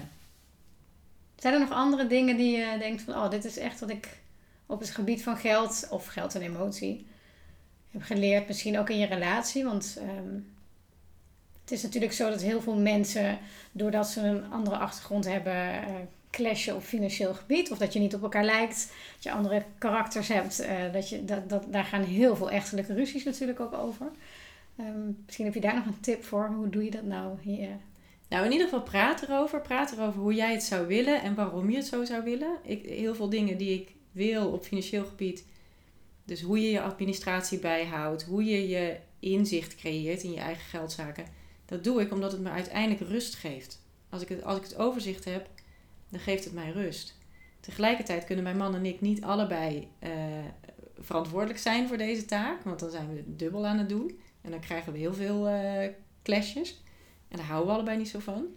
Zijn 1.46 1.58
er 1.58 1.64
nog 1.68 1.78
andere 1.78 2.08
dingen 2.08 2.38
die 2.38 2.58
je 2.58 2.78
denkt 2.80 3.02
van... 3.02 3.14
oh, 3.14 3.30
dit 3.30 3.46
is 3.46 3.58
echt 3.58 3.80
wat 3.80 3.90
ik 3.90 4.18
op 4.66 4.80
het 4.80 4.90
gebied 4.90 5.24
van 5.24 5.38
geld 5.38 5.88
of 5.90 6.06
geld 6.06 6.36
en 6.36 6.42
emotie 6.42 7.06
heb 7.92 8.02
geleerd. 8.02 8.48
Misschien 8.48 8.80
ook 8.80 8.90
in 8.90 8.98
je 8.98 9.06
relatie. 9.06 9.64
Want 9.64 9.98
ehm, 10.00 10.34
het 11.62 11.72
is 11.72 11.84
natuurlijk 11.84 12.14
zo 12.14 12.30
dat 12.30 12.42
heel 12.42 12.62
veel 12.62 12.76
mensen... 12.76 13.38
doordat 13.72 14.08
ze 14.08 14.22
een 14.22 14.52
andere 14.52 14.78
achtergrond 14.78 15.26
hebben... 15.26 15.54
eh, 15.54 15.86
clashen 16.30 16.76
op 16.76 16.84
financieel 16.84 17.34
gebied. 17.34 17.72
Of 17.72 17.78
dat 17.78 17.94
je 17.94 18.00
niet 18.00 18.16
op 18.16 18.24
elkaar 18.24 18.46
lijkt. 18.46 18.92
Dat 19.14 19.24
je 19.24 19.32
andere 19.32 19.64
karakters 19.78 20.28
hebt. 20.28 20.60
eh, 20.60 20.94
dat 20.94 21.10
je, 21.10 21.26
dat, 21.26 21.50
dat, 21.50 21.66
daar 21.70 21.86
gaan 21.86 22.04
heel 22.04 22.36
veel 22.36 22.52
echtelijke 22.52 22.94
ruzies 22.94 23.24
natuurlijk 23.24 23.60
ook 23.60 23.74
over. 23.74 24.12
Ehm, 24.76 25.12
misschien 25.26 25.46
heb 25.46 25.54
je 25.54 25.62
daar 25.62 25.76
nog 25.76 25.86
een 25.86 26.00
tip 26.00 26.24
voor. 26.24 26.48
Hoe 26.48 26.70
doe 26.70 26.84
je 26.84 26.92
dat 26.92 27.04
nou 27.04 27.38
hier? 27.42 27.70
Nou, 28.30 28.46
in 28.46 28.52
ieder 28.52 28.68
geval 28.68 28.84
praat 28.84 29.22
erover. 29.22 29.62
Praat 29.62 29.92
erover 29.92 30.22
hoe 30.22 30.34
jij 30.34 30.52
het 30.52 30.64
zou 30.64 30.88
willen 30.88 31.22
en 31.22 31.36
waarom 31.36 31.70
je 31.70 31.78
het 31.78 31.86
zo 31.86 32.06
zou 32.06 32.24
willen. 32.24 32.58
Ik, 32.64 32.86
heel 32.86 33.16
veel 33.16 33.30
dingen 33.30 33.58
die 33.58 33.82
ik 33.82 33.96
wil 34.12 34.52
op 34.52 34.64
financieel 34.64 35.06
gebied. 35.06 35.46
Dus 36.26 36.42
hoe 36.42 36.62
je 36.62 36.72
je 36.72 36.82
administratie 36.82 37.60
bijhoudt, 37.60 38.24
hoe 38.24 38.44
je 38.44 38.68
je 38.68 38.98
inzicht 39.20 39.76
creëert 39.76 40.24
in 40.24 40.32
je 40.32 40.40
eigen 40.40 40.66
geldzaken. 40.66 41.26
Dat 41.66 41.84
doe 41.84 42.02
ik 42.02 42.12
omdat 42.12 42.32
het 42.32 42.42
me 42.42 42.50
uiteindelijk 42.50 43.10
rust 43.10 43.36
geeft. 43.36 43.84
Als 44.10 44.22
ik 44.22 44.30
het, 44.30 44.44
als 44.44 44.58
ik 44.58 44.64
het 44.64 44.78
overzicht 44.78 45.26
heb, 45.26 45.50
dan 46.10 46.20
geeft 46.20 46.44
het 46.44 46.54
mij 46.54 46.72
rust. 46.72 47.18
Tegelijkertijd 47.60 48.26
kunnen 48.26 48.44
mijn 48.44 48.58
man 48.58 48.76
en 48.76 48.86
ik 48.86 49.02
niet 49.02 49.24
allebei 49.24 49.88
eh, 50.00 50.12
verantwoordelijk 50.98 51.60
zijn 51.60 51.88
voor 51.88 51.98
deze 51.98 52.26
taak. 52.26 52.64
Want 52.64 52.80
dan 52.80 52.90
zijn 52.90 53.14
we 53.14 53.36
dubbel 53.36 53.66
aan 53.66 53.78
het 53.78 53.90
doen. 53.90 54.20
En 54.42 54.52
dan 54.52 54.60
krijgen 54.60 54.94
we 54.94 55.00
heel 55.00 55.14
veel 55.14 55.48
eh 55.48 55.90
clashes. 56.24 56.84
En 57.28 57.38
daar 57.38 57.46
houden 57.46 57.68
we 57.68 57.74
allebei 57.74 57.98
niet 57.98 58.10
zo 58.10 58.20
van. 58.20 58.48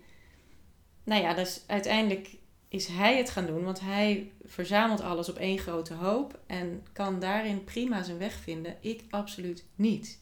Nou 1.04 1.22
ja, 1.22 1.34
dus 1.34 1.62
uiteindelijk 1.66 2.36
is 2.68 2.86
hij 2.86 3.16
het 3.16 3.30
gaan 3.30 3.46
doen, 3.46 3.64
want 3.64 3.80
hij 3.80 4.32
verzamelt 4.44 5.00
alles 5.00 5.28
op 5.28 5.36
één 5.36 5.58
grote 5.58 5.94
hoop 5.94 6.38
en 6.46 6.86
kan 6.92 7.20
daarin 7.20 7.64
prima 7.64 8.02
zijn 8.02 8.18
weg 8.18 8.32
vinden. 8.32 8.76
Ik 8.80 9.04
absoluut 9.10 9.64
niet. 9.74 10.20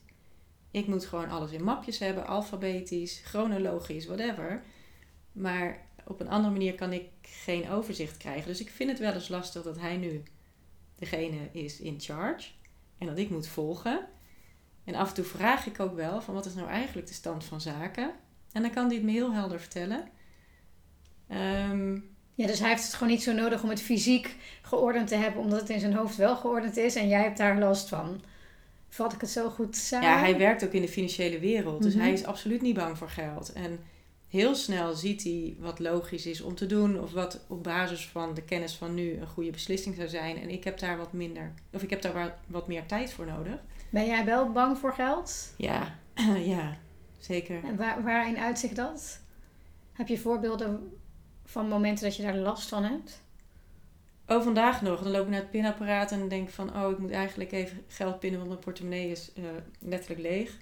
Ik 0.71 0.87
moet 0.87 1.07
gewoon 1.07 1.29
alles 1.29 1.51
in 1.51 1.65
mapjes 1.65 1.99
hebben, 1.99 2.27
alfabetisch, 2.27 3.21
chronologisch, 3.25 4.07
whatever. 4.07 4.63
Maar 5.33 5.87
op 6.05 6.21
een 6.21 6.29
andere 6.29 6.53
manier 6.53 6.75
kan 6.75 6.93
ik 6.93 7.09
geen 7.23 7.71
overzicht 7.71 8.17
krijgen. 8.17 8.47
Dus 8.47 8.61
ik 8.61 8.71
vind 8.71 8.91
het 8.91 8.99
wel 8.99 9.13
eens 9.13 9.29
lastig 9.29 9.63
dat 9.63 9.79
hij 9.79 9.97
nu 9.97 10.23
degene 10.95 11.49
is 11.53 11.81
in 11.81 12.01
charge 12.01 12.51
en 12.99 13.07
dat 13.07 13.19
ik 13.19 13.31
moet 13.31 13.47
volgen. 13.47 14.07
En 14.85 14.95
af 14.95 15.09
en 15.09 15.15
toe 15.15 15.25
vraag 15.25 15.67
ik 15.67 15.81
ook 15.81 15.95
wel 15.95 16.21
van 16.21 16.35
wat 16.35 16.47
is 16.47 16.55
nou 16.55 16.69
eigenlijk 16.69 17.07
de 17.07 17.15
stand 17.15 17.45
van 17.45 17.61
zaken. 17.61 18.11
En 18.57 18.63
dan 18.63 18.71
kan 18.71 18.87
hij 18.87 18.95
het 18.95 19.05
me 19.05 19.11
heel 19.11 19.33
helder 19.33 19.61
vertellen. 19.61 20.09
Ehm, 21.29 21.99
Ja, 22.35 22.47
dus 22.47 22.59
hij 22.61 22.69
heeft 22.69 22.85
het 22.85 22.95
gewoon 22.95 23.13
niet 23.13 23.23
zo 23.23 23.33
nodig 23.33 23.63
om 23.63 23.69
het 23.69 23.83
fysiek 23.83 24.37
geordend 24.63 25.09
te 25.09 25.15
hebben, 25.15 25.43
omdat 25.43 25.61
het 25.61 25.71
in 25.71 25.81
zijn 25.81 25.95
hoofd 25.95 26.17
wel 26.17 26.37
geordend 26.37 26.77
is 26.77 26.95
en 26.95 27.09
jij 27.09 27.23
hebt 27.23 27.39
daar 27.39 27.59
last 27.59 27.89
van. 27.89 28.21
Vat 28.89 29.13
ik 29.13 29.21
het 29.21 29.31
zo 29.31 29.49
goed 29.51 29.77
samen? 29.77 30.09
ja, 30.09 30.19
hij 30.19 30.39
werkt 30.39 30.65
ook 30.65 30.73
in 30.73 30.81
de 30.83 30.89
financiële 30.89 31.39
wereld. 31.39 31.83
Dus 31.83 31.95
Mhm. 31.95 32.03
hij 32.03 32.13
is 32.13 32.25
absoluut 32.25 32.63
niet 32.63 32.75
bang 32.75 32.99
voor 32.99 33.09
geld. 33.09 33.53
En 33.53 33.79
heel 34.29 34.55
snel 34.55 34.95
ziet 34.95 35.23
hij 35.23 35.57
wat 35.59 35.79
logisch 35.79 36.27
is 36.27 36.41
om 36.41 36.55
te 36.55 36.67
doen. 36.67 37.01
Of 37.01 37.13
wat 37.13 37.45
op 37.49 37.63
basis 37.63 38.07
van 38.09 38.35
de 38.35 38.43
kennis 38.43 38.75
van 38.75 38.95
nu 38.95 39.17
een 39.21 39.27
goede 39.27 39.51
beslissing 39.51 39.95
zou 39.95 40.09
zijn. 40.09 40.37
En 40.41 40.51
ik 40.51 40.65
heb 40.65 40.79
daar 40.79 40.97
wat 40.97 41.13
minder, 41.13 41.53
of 41.73 41.83
ik 41.83 41.91
heb 41.91 42.03
daar 42.03 42.13
wa- 42.15 42.39
wat 42.47 42.69
meer 42.69 42.87
tijd 42.87 43.13
voor 43.13 43.27
nodig. 43.27 43.57
Ben 43.91 44.07
jij 44.07 44.25
wel 44.25 44.53
bang 44.53 44.79
voor 44.79 44.93
geld? 44.93 45.55
Ja, 45.57 45.99
ja, 46.55 46.77
zeker. 47.27 47.65
En 47.65 47.77
waar, 47.77 48.03
waarin 48.03 48.39
uitzicht 48.39 48.77
dat? 48.77 49.21
Heb 49.93 50.09
je 50.09 50.19
voorbeelden 50.19 50.93
van 51.45 51.69
momenten 51.69 52.05
dat 52.05 52.17
je 52.17 52.23
daar 52.23 52.37
last 52.37 52.69
van 52.69 52.85
hebt? 52.85 53.23
Oh, 54.27 54.43
vandaag 54.43 54.83
nog. 54.83 55.03
Dan 55.03 55.13
loop 55.13 55.25
ik 55.25 55.31
naar 55.31 55.41
het 55.41 55.51
pinapparaat 55.51 56.13
en 56.13 56.29
denk 56.29 56.51
van... 56.51 56.77
oh, 56.77 56.91
ik 56.91 56.99
moet 56.99 57.11
eigenlijk 57.11 57.53
even 57.53 57.85
geld 57.89 58.21
pinnen, 58.21 58.39
want 58.39 58.51
mijn 58.51 58.65
portemonnee 58.65 59.11
is 59.11 59.33
eh, 59.33 59.45
letterlijk 59.79 60.21
leeg. 60.21 60.59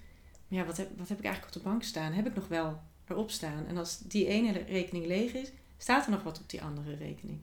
Maar 0.49 0.59
ja, 0.59 0.65
wat 0.65 0.77
heb, 0.77 0.99
wat 0.99 1.09
heb 1.09 1.19
ik 1.19 1.25
eigenlijk 1.25 1.57
op 1.57 1.63
de 1.63 1.69
bank 1.69 1.83
staan? 1.83 2.13
Heb 2.13 2.27
ik 2.27 2.35
nog 2.35 2.49
wel 2.49 2.81
erop 3.09 3.31
staan? 3.31 3.67
En 3.67 3.77
als 3.77 3.99
die 3.99 4.27
ene 4.27 4.53
rekening 4.53 5.07
leeg 5.07 5.33
is, 5.33 5.53
staat 5.79 6.05
er 6.05 6.11
nog 6.11 6.23
wat 6.23 6.41
op 6.41 6.51
die 6.51 6.63
andere 6.63 6.97
rekening. 6.97 7.41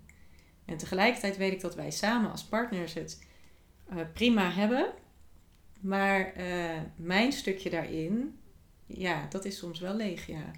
En 0.65 0.77
tegelijkertijd 0.77 1.37
weet 1.37 1.51
ik 1.51 1.61
dat 1.61 1.75
wij 1.75 1.91
samen 1.91 2.31
als 2.31 2.43
partners 2.43 2.93
het 2.93 3.25
eh, 3.89 3.97
prima 4.13 4.51
hebben. 4.51 4.93
Maar 5.79 6.33
eh, 6.33 6.81
mijn 6.95 7.31
stukje 7.31 7.69
daarin, 7.69 8.39
ja, 8.97 9.25
dat 9.29 9.45
is 9.45 9.57
soms 9.57 9.79
wel 9.79 9.95
leeg, 9.95 10.27
ja. 10.27 10.51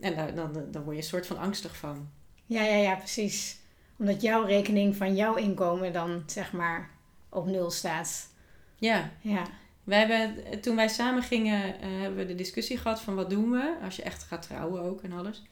En 0.00 0.16
daar- 0.16 0.34
dan, 0.34 0.52
dan 0.70 0.82
word 0.82 0.96
je 0.96 1.02
een 1.02 1.08
soort 1.08 1.26
van 1.26 1.38
angstig 1.38 1.76
van. 1.76 2.10
Ja, 2.46 2.62
ja, 2.62 2.76
ja, 2.76 2.94
precies. 2.94 3.58
Omdat 3.98 4.22
jouw 4.22 4.44
rekening 4.44 4.96
van 4.96 5.16
jouw 5.16 5.34
inkomen 5.34 5.92
dan 5.92 6.22
zeg 6.26 6.52
maar 6.52 6.90
op 7.28 7.46
nul 7.46 7.70
staat. 7.70 8.28
Ja, 8.76 9.10
Ja, 9.20 9.46
Wij 9.84 9.98
hebben, 10.06 10.60
toen 10.60 10.76
wij 10.76 10.88
samen 10.88 11.22
gingen, 11.22 11.80
eh, 11.80 11.88
hebben 12.00 12.16
we 12.18 12.26
de 12.26 12.34
discussie 12.34 12.78
gehad 12.78 13.00
van 13.00 13.14
wat 13.14 13.30
doen 13.30 13.50
we 13.50 13.76
als 13.82 13.96
je 13.96 14.02
echt 14.02 14.22
gaat 14.22 14.42
trouwen 14.42 14.82
ook 14.82 15.02
en 15.02 15.12
alles. 15.12 15.42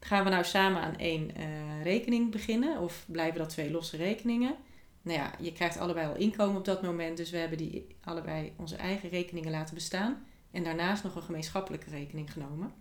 Gaan 0.00 0.24
we 0.24 0.30
nou 0.30 0.44
samen 0.44 0.82
aan 0.82 0.96
één 0.96 1.34
eh, 1.36 1.82
rekening 1.82 2.30
beginnen 2.30 2.78
of 2.80 3.04
blijven 3.06 3.38
dat 3.38 3.48
twee 3.48 3.70
losse 3.70 3.96
rekeningen? 3.96 4.54
Nou 5.02 5.18
ja, 5.18 5.32
je 5.40 5.52
krijgt 5.52 5.78
allebei 5.78 6.06
al 6.06 6.16
inkomen 6.16 6.56
op 6.56 6.64
dat 6.64 6.82
moment, 6.82 7.16
dus 7.16 7.30
we 7.30 7.36
hebben 7.36 7.58
die 7.58 7.86
allebei 8.04 8.52
onze 8.56 8.76
eigen 8.76 9.08
rekeningen 9.08 9.50
laten 9.50 9.74
bestaan. 9.74 10.24
En 10.54 10.64
daarnaast 10.64 11.02
nog 11.02 11.14
een 11.14 11.22
gemeenschappelijke 11.22 11.90
rekening 11.90 12.32
genomen. 12.32 12.72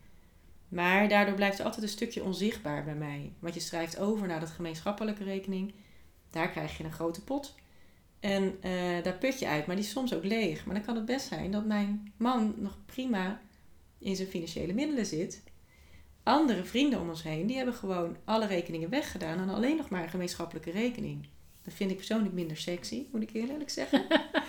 Maar 0.68 1.10
daardoor 1.10 1.36
blijft 1.36 1.60
er 1.60 1.66
altijd 1.66 1.84
een 1.84 1.90
stukje 1.90 2.24
onzichtbaar 2.24 2.84
bij 2.84 2.96
mij. 2.96 3.34
Want 3.40 3.54
je 3.54 3.60
schrijft 3.60 4.00
over 4.00 4.28
naar 4.28 4.40
dat 4.40 4.50
gemeenschappelijke 4.50 5.24
rekening. 5.24 5.74
Daar 6.30 6.50
krijg 6.50 6.78
je 6.78 6.84
een 6.84 6.92
grote 6.92 7.24
pot. 7.24 7.56
En 8.20 8.58
eh, 8.62 9.04
daar 9.04 9.18
put 9.18 9.40
je 9.40 9.48
uit, 9.48 9.66
maar 9.66 9.76
die 9.76 9.86
is 9.86 9.92
soms 9.92 10.14
ook 10.14 10.24
leeg. 10.24 10.66
Maar 10.66 10.76
dan 10.76 10.84
kan 10.84 10.96
het 10.96 11.06
best 11.06 11.28
zijn 11.28 11.52
dat 11.52 11.66
mijn 11.66 12.14
man 12.18 12.54
nog 12.58 12.78
prima 12.86 13.42
in 14.00 14.16
zijn 14.16 14.28
financiële 14.28 14.74
middelen 14.74 15.06
zit. 15.06 15.44
Andere 16.24 16.64
vrienden 16.64 17.00
om 17.02 17.10
ons 17.10 17.24
heen, 17.24 17.48
die 17.48 17.56
hebben 17.56 17.74
gewoon 17.74 18.18
alle 18.26 18.48
rekeningen 18.48 18.90
weggedaan 18.90 19.40
en 19.40 19.50
alleen 19.50 19.78
nog 19.78 19.90
maar 19.90 20.04
een 20.04 20.10
gemeenschappelijke 20.10 20.72
rekening. 20.72 21.28
Dat 21.62 21.74
vind 21.74 21.92
ik 21.92 21.98
persoonlijk 21.98 22.34
minder 22.34 22.58
sexy, 22.58 23.06
moet 23.12 23.22
ik 23.22 23.34
eerlijk 23.34 23.70
zeggen. 23.70 24.06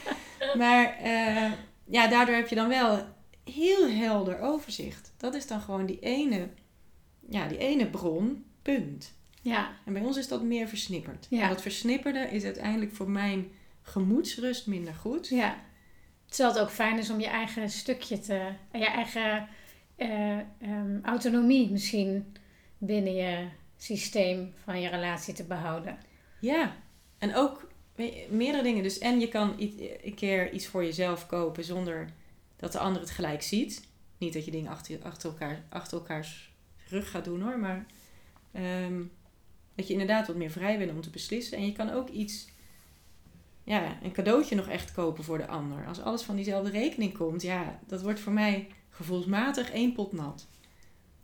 maar 0.63 0.97
eh, 0.99 1.53
ja, 1.85 2.09
daardoor 2.09 2.35
heb 2.35 2.49
je 2.49 2.55
dan 2.55 2.69
wel 2.69 3.14
heel 3.45 3.89
helder 3.89 4.41
overzicht. 4.41 5.13
Dat 5.17 5.35
is 5.35 5.47
dan 5.47 5.61
gewoon 5.61 5.87
die 5.87 5.99
ene, 5.99 6.49
ja, 7.29 7.49
die 7.49 7.59
ene 7.59 7.91
bron, 7.91 8.45
punt. 8.63 9.15
ja, 9.43 9.73
En 9.85 9.93
bij 9.93 10.03
ons 10.03 10.17
is 10.17 10.29
dat 10.29 10.43
meer 10.43 10.69
versnipperd. 10.69 11.27
Ja. 11.31 11.43
En 11.43 11.49
dat 11.49 11.63
versnipperde 11.63 12.19
is 12.19 12.45
uiteindelijk 12.45 12.93
voor 12.93 13.11
mijn 13.11 13.51
gemoedsrust 13.83 14.67
minder 14.67 14.95
goed. 14.95 15.29
ja. 15.29 15.57
Terwijl 16.27 16.55
het 16.55 16.65
ook 16.65 16.71
fijn 16.71 16.99
is 16.99 17.11
om 17.11 17.21
je 17.21 17.27
eigen 17.27 17.71
stukje 17.71 18.19
te... 18.21 18.53
Je 18.73 18.87
eigen 18.87 19.49
eh, 19.97 20.39
ehm, 20.39 20.99
autonomie 21.03 21.71
misschien 21.71 22.37
binnen 22.79 23.15
je 23.15 23.49
systeem 23.77 24.53
van 24.65 24.81
je 24.81 24.89
relatie 24.89 25.35
te 25.35 25.45
behouden. 25.45 25.99
Ja, 26.41 26.77
en 27.19 27.35
ook 27.35 27.69
meerdere 28.29 28.63
dingen. 28.63 28.83
Dus 28.83 28.99
en 28.99 29.21
je 29.21 29.29
kan 29.29 29.55
een 29.59 30.15
keer 30.15 30.53
iets 30.53 30.67
voor 30.67 30.85
jezelf 30.85 31.27
kopen 31.27 31.65
zonder 31.65 32.09
dat 32.65 32.73
de 32.73 32.79
ander 32.79 33.01
het 33.01 33.11
gelijk 33.11 33.43
ziet. 33.43 33.83
Niet 34.19 34.33
dat 34.33 34.45
je 34.45 34.51
dingen 34.51 34.71
achter, 34.71 34.99
achter, 35.03 35.31
elkaar, 35.31 35.65
achter 35.69 35.99
elkaars 35.99 36.53
rug 36.89 37.11
gaat 37.11 37.25
doen 37.25 37.43
hoor, 37.43 37.59
maar 37.59 37.87
ehm, 38.53 39.03
dat 39.75 39.87
je 39.87 39.93
inderdaad 39.93 40.27
wat 40.27 40.37
meer 40.37 40.51
vrij 40.51 40.79
bent 40.79 40.91
om 40.91 41.01
te 41.01 41.11
beslissen. 41.11 41.59
En 41.59 41.67
je 41.67 41.73
kan 41.73 41.91
ook 41.91 42.09
iets, 42.09 42.49
ja, 43.65 43.99
een 44.03 44.13
cadeautje 44.13 44.55
nog 44.55 44.69
echt 44.69 44.93
kopen 44.93 45.25
voor 45.25 45.39
de 45.39 45.47
ander. 45.47 45.87
Als 45.87 46.01
alles 46.01 46.23
van 46.23 46.37
diezelfde 46.37 46.71
rekening 46.71 47.17
komt, 47.17 47.43
ja, 47.43 47.79
dat 47.87 48.03
wordt 48.03 48.21
voor 48.21 48.33
mij 48.33 48.69
gevoelsmatig 48.91 49.71
één 49.71 49.93
pot 49.93 50.13
nat. 50.13 50.47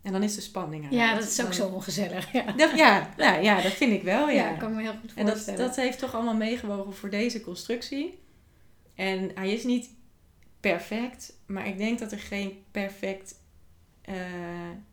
En 0.03 0.12
dan 0.12 0.22
is 0.22 0.35
de 0.35 0.40
spanning 0.40 0.83
eruit. 0.90 1.00
Ja, 1.00 1.14
dat 1.14 1.29
is 1.29 1.40
ook 1.40 1.46
Dan- 1.46 1.55
zo 1.55 1.68
ongezellig. 1.68 2.33
Ja, 2.33 2.53
Dat, 2.53 2.70
ja, 2.76 3.14
nou, 3.16 3.42
ja, 3.42 3.62
dat 3.62 3.72
vind 3.72 3.92
ik 3.92 4.03
wel, 4.03 4.29
ja. 4.29 4.48
ja. 4.50 4.57
kan 4.57 4.74
me 4.74 4.83
heel 4.83 4.94
goed 5.00 5.14
En 5.14 5.24
dat, 5.24 5.35
voorstellen. 5.35 5.61
dat 5.66 5.76
heeft 5.76 5.98
toch 5.98 6.14
allemaal 6.14 6.35
meegewogen 6.37 6.94
voor 6.94 7.11
deze 7.11 7.40
constructie. 7.40 8.18
En 8.94 9.31
hij 9.35 9.53
is 9.53 9.64
niet 9.64 9.90
perfect, 10.60 11.32
maar 11.46 11.66
ik 11.66 11.78
denk 11.78 11.98
dat 11.98 12.12
er 12.12 12.18
geen 12.18 12.62
perfect 12.70 13.34
eh, 14.02 14.14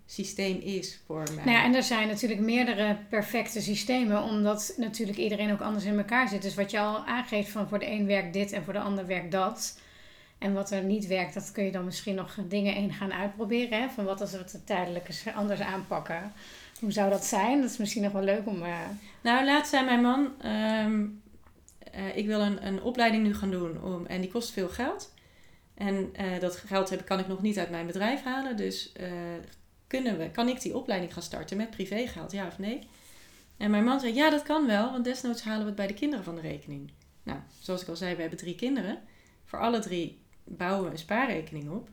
systeem 0.06 0.60
is 0.60 1.00
voor 1.06 1.24
mij. 1.36 1.44
Nou 1.46 1.58
ja, 1.58 1.64
en 1.64 1.76
er 1.76 1.84
zijn 1.84 2.08
natuurlijk 2.08 2.42
meerdere 2.42 2.98
perfecte 3.10 3.62
systemen, 3.62 4.24
omdat 4.24 4.74
natuurlijk 4.78 5.18
iedereen 5.18 5.52
ook 5.52 5.62
anders 5.62 5.86
in 5.86 5.98
elkaar 5.98 6.28
zit. 6.28 6.42
Dus 6.42 6.56
wat 6.56 6.72
je 6.72 6.80
al 6.80 7.06
aangeeft 7.06 7.50
van 7.52 7.68
voor 7.68 7.80
de 7.80 7.90
een 7.92 8.06
werkt 8.06 8.34
dit 8.34 8.52
en 8.52 8.64
voor 8.64 8.74
de 8.74 8.80
ander 8.80 9.06
werkt 9.08 9.32
dat. 9.32 9.80
En 10.38 10.54
wat 10.54 10.72
er 10.72 10.84
niet 10.84 11.08
werkt, 11.08 11.34
dat 11.34 11.52
kun 11.52 11.64
je 11.64 11.72
dan 11.72 11.86
misschien 11.86 12.16
nog 12.16 12.38
dingen 12.48 12.76
in 12.76 12.94
gaan 12.94 13.14
uitproberen. 13.14 13.82
Hè? 13.82 13.90
Van 13.90 14.06
wat 14.06 14.22
als 14.22 14.32
we 14.32 14.38
het 14.38 14.62
tijdelijk 14.66 15.08
eens 15.08 15.24
anders 15.36 15.60
aanpakken. 15.60 16.32
Hoe 16.80 16.92
zou 16.92 17.10
dat 17.10 17.26
zijn? 17.26 17.62
Dat 17.62 17.70
is 17.70 17.78
misschien 17.78 18.04
nog 18.04 18.12
wel 18.12 18.22
leuk 18.24 18.48
om... 18.48 18.64
eh, 18.64 18.78
Nou, 19.22 19.46
laatst 19.46 19.72
zei 19.72 19.86
mijn 19.86 20.02
man, 20.02 20.42
ehm, 20.42 21.06
eh, 21.92 22.18
ik 22.18 22.26
wil 22.26 22.40
een, 22.42 22.66
een 22.68 22.82
opleiding 22.82 23.24
nu 23.24 23.36
gaan 23.36 23.52
doen 23.52 23.84
om, 23.84 24.06
en 24.06 24.22
die 24.22 24.32
kost 24.32 24.52
veel 24.52 24.70
geld. 24.70 25.14
En 25.78 26.10
eh, 26.14 26.40
dat 26.40 26.56
geld 26.56 26.90
heb, 26.90 27.06
kan 27.06 27.20
ik 27.20 27.28
nog 27.28 27.42
niet 27.42 27.60
uit 27.60 27.70
mijn 27.70 27.86
bedrijf 27.86 28.24
halen, 28.24 28.58
dus 28.58 28.92
eh, 28.92 29.12
kunnen 29.88 30.18
we, 30.18 30.32
kan 30.32 30.48
ik 30.48 30.62
die 30.62 30.78
opleiding 30.78 31.14
gaan 31.14 31.24
starten 31.24 31.58
met 31.58 31.70
privégeld, 31.70 32.32
ja 32.32 32.48
of 32.48 32.60
nee? 32.60 32.88
En 33.58 33.72
mijn 33.72 33.84
man 33.84 34.00
zei, 34.00 34.14
ja 34.14 34.30
dat 34.30 34.44
kan 34.44 34.68
wel, 34.68 34.92
want 34.92 35.04
desnoods 35.04 35.44
halen 35.44 35.62
we 35.62 35.66
het 35.66 35.76
bij 35.76 35.88
de 35.88 35.94
kinderen 35.94 36.26
van 36.26 36.36
de 36.36 36.42
rekening. 36.42 36.92
Nou, 37.24 37.40
zoals 37.60 37.82
ik 37.82 37.88
al 37.88 37.96
zei, 37.96 38.16
we 38.16 38.22
hebben 38.22 38.40
drie 38.40 38.56
kinderen. 38.56 39.02
Voor 39.46 39.60
alle 39.60 39.80
drie 39.80 40.22
bouwen 40.44 40.86
we 40.86 40.92
een 40.92 40.98
spaarrekening 40.98 41.70
op. 41.70 41.90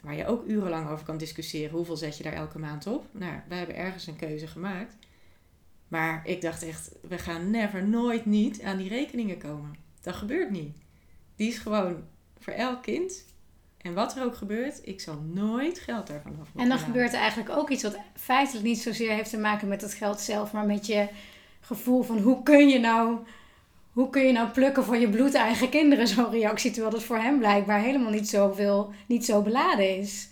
Waar 0.00 0.14
je 0.14 0.26
ook 0.26 0.46
urenlang 0.46 0.88
over 0.88 1.04
kan 1.04 1.16
discussiëren. 1.16 1.76
Hoeveel 1.76 1.96
zet 1.96 2.16
je 2.16 2.22
daar 2.22 2.32
elke 2.32 2.58
maand 2.58 2.86
op? 2.86 3.06
Nou, 3.12 3.40
wij 3.48 3.58
hebben 3.58 3.76
ergens 3.76 4.06
een 4.06 4.16
keuze 4.16 4.46
gemaakt. 4.46 4.96
Maar 5.88 6.26
ik 6.26 6.40
dacht 6.40 6.62
echt, 6.62 6.92
we 7.08 7.18
gaan 7.18 7.50
never, 7.50 7.88
nooit 7.88 8.26
niet 8.26 8.62
aan 8.62 8.76
die 8.76 8.88
rekeningen 8.88 9.38
komen. 9.38 9.74
Dat 10.00 10.14
gebeurt 10.14 10.50
niet. 10.50 10.76
Die 11.36 11.48
is 11.48 11.58
gewoon 11.58 12.04
voor 12.42 12.52
elk 12.52 12.82
kind. 12.82 13.24
En 13.78 13.94
wat 13.94 14.16
er 14.16 14.24
ook 14.24 14.36
gebeurt, 14.36 14.80
ik 14.82 15.00
zal 15.00 15.20
nooit 15.32 15.78
geld 15.78 16.06
daarvan 16.06 16.36
af. 16.40 16.48
En 16.56 16.68
dan 16.68 16.78
gebeurt 16.78 17.12
er 17.12 17.18
eigenlijk 17.18 17.50
ook 17.50 17.70
iets 17.70 17.82
wat 17.82 17.96
feitelijk 18.16 18.64
niet 18.64 18.78
zozeer 18.80 19.10
heeft 19.12 19.30
te 19.30 19.38
maken 19.38 19.68
met 19.68 19.80
het 19.80 19.94
geld 19.94 20.20
zelf, 20.20 20.52
maar 20.52 20.66
met 20.66 20.86
je 20.86 21.08
gevoel 21.60 22.02
van 22.02 22.18
hoe 22.18 22.42
kun 22.42 22.68
je 22.68 22.78
nou, 22.78 23.18
hoe 23.92 24.10
kun 24.10 24.22
je 24.26 24.32
nou 24.32 24.48
plukken 24.48 24.84
voor 24.84 24.96
je 24.96 25.08
bloedeigen 25.08 25.68
kinderen 25.68 26.08
zo'n 26.08 26.30
reactie, 26.30 26.70
terwijl 26.70 26.92
dat 26.92 27.02
voor 27.02 27.18
hem 27.18 27.38
blijkbaar 27.38 27.80
helemaal 27.80 28.10
niet 28.10 28.28
zoveel, 28.28 28.92
niet 29.06 29.24
zo 29.24 29.42
beladen 29.42 29.98
is. 29.98 30.28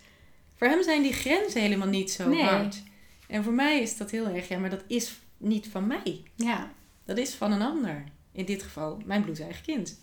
Voor 0.57 0.66
hem 0.68 0.83
zijn 0.83 1.03
die 1.03 1.12
grenzen 1.12 1.61
helemaal 1.61 1.88
niet 1.88 2.11
zo 2.11 2.29
Nee. 2.29 2.42
hard. 2.42 2.83
En 3.29 3.44
voor 3.44 3.53
mij 3.53 3.81
is 3.81 3.96
dat 3.96 4.11
heel 4.11 4.27
erg, 4.27 4.49
ja, 4.49 4.59
maar 4.59 4.70
dat 4.70 4.85
is 4.87 5.18
niet 5.37 5.68
van 5.68 5.87
mij. 5.87 6.23
Ja, 6.35 6.70
Dat 7.05 7.18
is 7.18 7.35
van 7.35 7.53
een 7.53 7.62
ander. 7.62 8.05
In 8.33 8.44
dit 8.44 8.62
geval 8.62 8.99
mijn 9.05 9.23
bloedeigen 9.23 9.62
kind. 9.62 9.99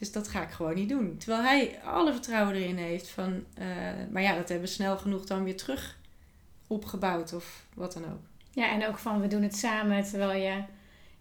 Dus 0.00 0.12
dat 0.12 0.28
ga 0.28 0.42
ik 0.42 0.50
gewoon 0.50 0.74
niet 0.74 0.88
doen. 0.88 1.16
Terwijl 1.16 1.42
hij 1.42 1.80
alle 1.84 2.12
vertrouwen 2.12 2.54
erin 2.54 2.76
heeft 2.76 3.08
van... 3.08 3.44
eh, 3.54 3.66
maar 4.10 4.22
ja, 4.22 4.34
dat 4.34 4.48
hebben 4.48 4.68
we 4.68 4.74
snel 4.74 4.98
genoeg 4.98 5.26
dan 5.26 5.44
weer 5.44 5.56
terug 5.56 5.98
opgebouwd 6.66 7.32
of 7.32 7.64
wat 7.74 7.92
dan 7.92 8.04
ook. 8.04 8.20
ja, 8.52 8.70
en 8.70 8.86
ook 8.86 8.98
van 8.98 9.20
we 9.20 9.26
doen 9.26 9.42
het 9.42 9.56
samen, 9.56 10.04
terwijl 10.04 10.42
je, 10.42 10.62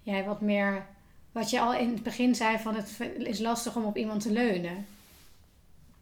jij 0.02 0.24
wat 0.24 0.42
meer, 0.42 0.86
wat 1.32 1.50
je 1.50 1.60
al 1.60 1.74
in 1.74 1.90
het 1.90 2.04
begin 2.04 2.36
zei 2.36 2.58
van 2.58 2.76
het 2.76 3.00
is 3.18 3.40
lastig 3.40 3.76
om 3.76 3.86
op 3.86 3.98
iemand 3.98 4.22
te 4.22 4.32
leunen. 4.32 4.86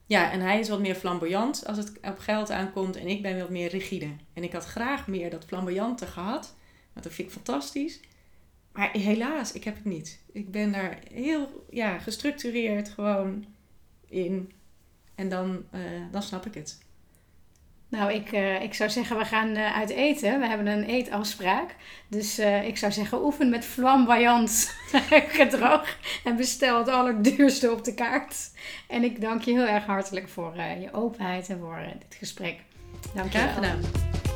Ja, 0.06 0.32
en 0.32 0.42
hij 0.42 0.60
is 0.60 0.70
wat 0.70 0.80
meer 0.80 0.96
flamboyant 0.96 1.66
als 1.66 1.78
het 1.78 1.92
op 2.02 2.20
geld 2.20 2.52
aankomt. 2.52 2.96
En 2.96 3.08
ik 3.08 3.22
ben 3.22 3.40
wat 3.40 3.50
meer 3.50 3.70
rigide. 3.70 4.10
En 4.34 4.44
ik 4.44 4.54
had 4.54 4.66
graag 4.66 5.08
meer 5.08 5.30
dat 5.30 5.46
flamboyante 5.46 6.06
gehad. 6.06 6.56
Want 6.94 7.06
dat 7.06 7.14
vind 7.14 7.28
ik 7.28 7.34
fantastisch. 7.34 8.00
Maar 8.78 8.92
helaas, 8.92 9.52
ik 9.52 9.64
heb 9.64 9.76
het 9.76 9.86
niet. 9.86 10.20
Ik 10.32 10.52
ben 10.52 10.72
daar 10.72 11.00
heel 11.14 11.66
ja, 11.70 11.98
gestructureerd 11.98 12.90
gewoon 12.90 13.46
in. 14.08 14.52
En 15.16 15.30
dan, 15.30 15.66
eh, 15.72 15.82
dan 16.12 16.22
snap 16.22 16.46
ik 16.46 16.54
het. 16.54 16.86
Nou, 17.90 18.14
ik, 18.14 18.32
uh, 18.32 18.62
ik 18.62 18.74
zou 18.74 18.90
zeggen, 18.90 19.18
we 19.18 19.26
gaan 19.26 19.56
uh, 19.56 19.78
uit 19.78 19.90
eten. 19.90 20.40
We 20.40 20.48
hebben 20.48 20.68
een 20.68 20.84
eetafspraak. 20.84 21.76
Dus 22.08 22.40
uh, 22.40 22.68
ik 22.68 22.78
zou 22.78 22.92
zeggen, 22.92 23.24
oefen 23.24 23.50
met 23.50 23.66
flamboyant 23.66 24.76
gedrag. 25.40 25.98
En 26.24 26.36
bestel 26.36 26.78
het 26.78 26.88
allerduurste 26.88 27.72
op 27.72 27.84
de 27.84 27.94
kaart. 27.94 28.52
En 28.88 29.04
ik 29.04 29.22
dank 29.22 29.42
je 29.42 29.52
heel 29.52 29.68
erg 29.68 29.86
hartelijk 29.86 30.30
voor 30.30 30.56
je 30.56 30.94
openheid 30.94 31.50
en 31.50 31.60
voor 31.60 31.80
dit 32.00 32.18
gesprek. 32.18 32.60
Dank 33.14 33.32
je 33.32 33.38
wel. 33.38 33.48
Graag 33.48 33.56
gedaan. 33.56 34.27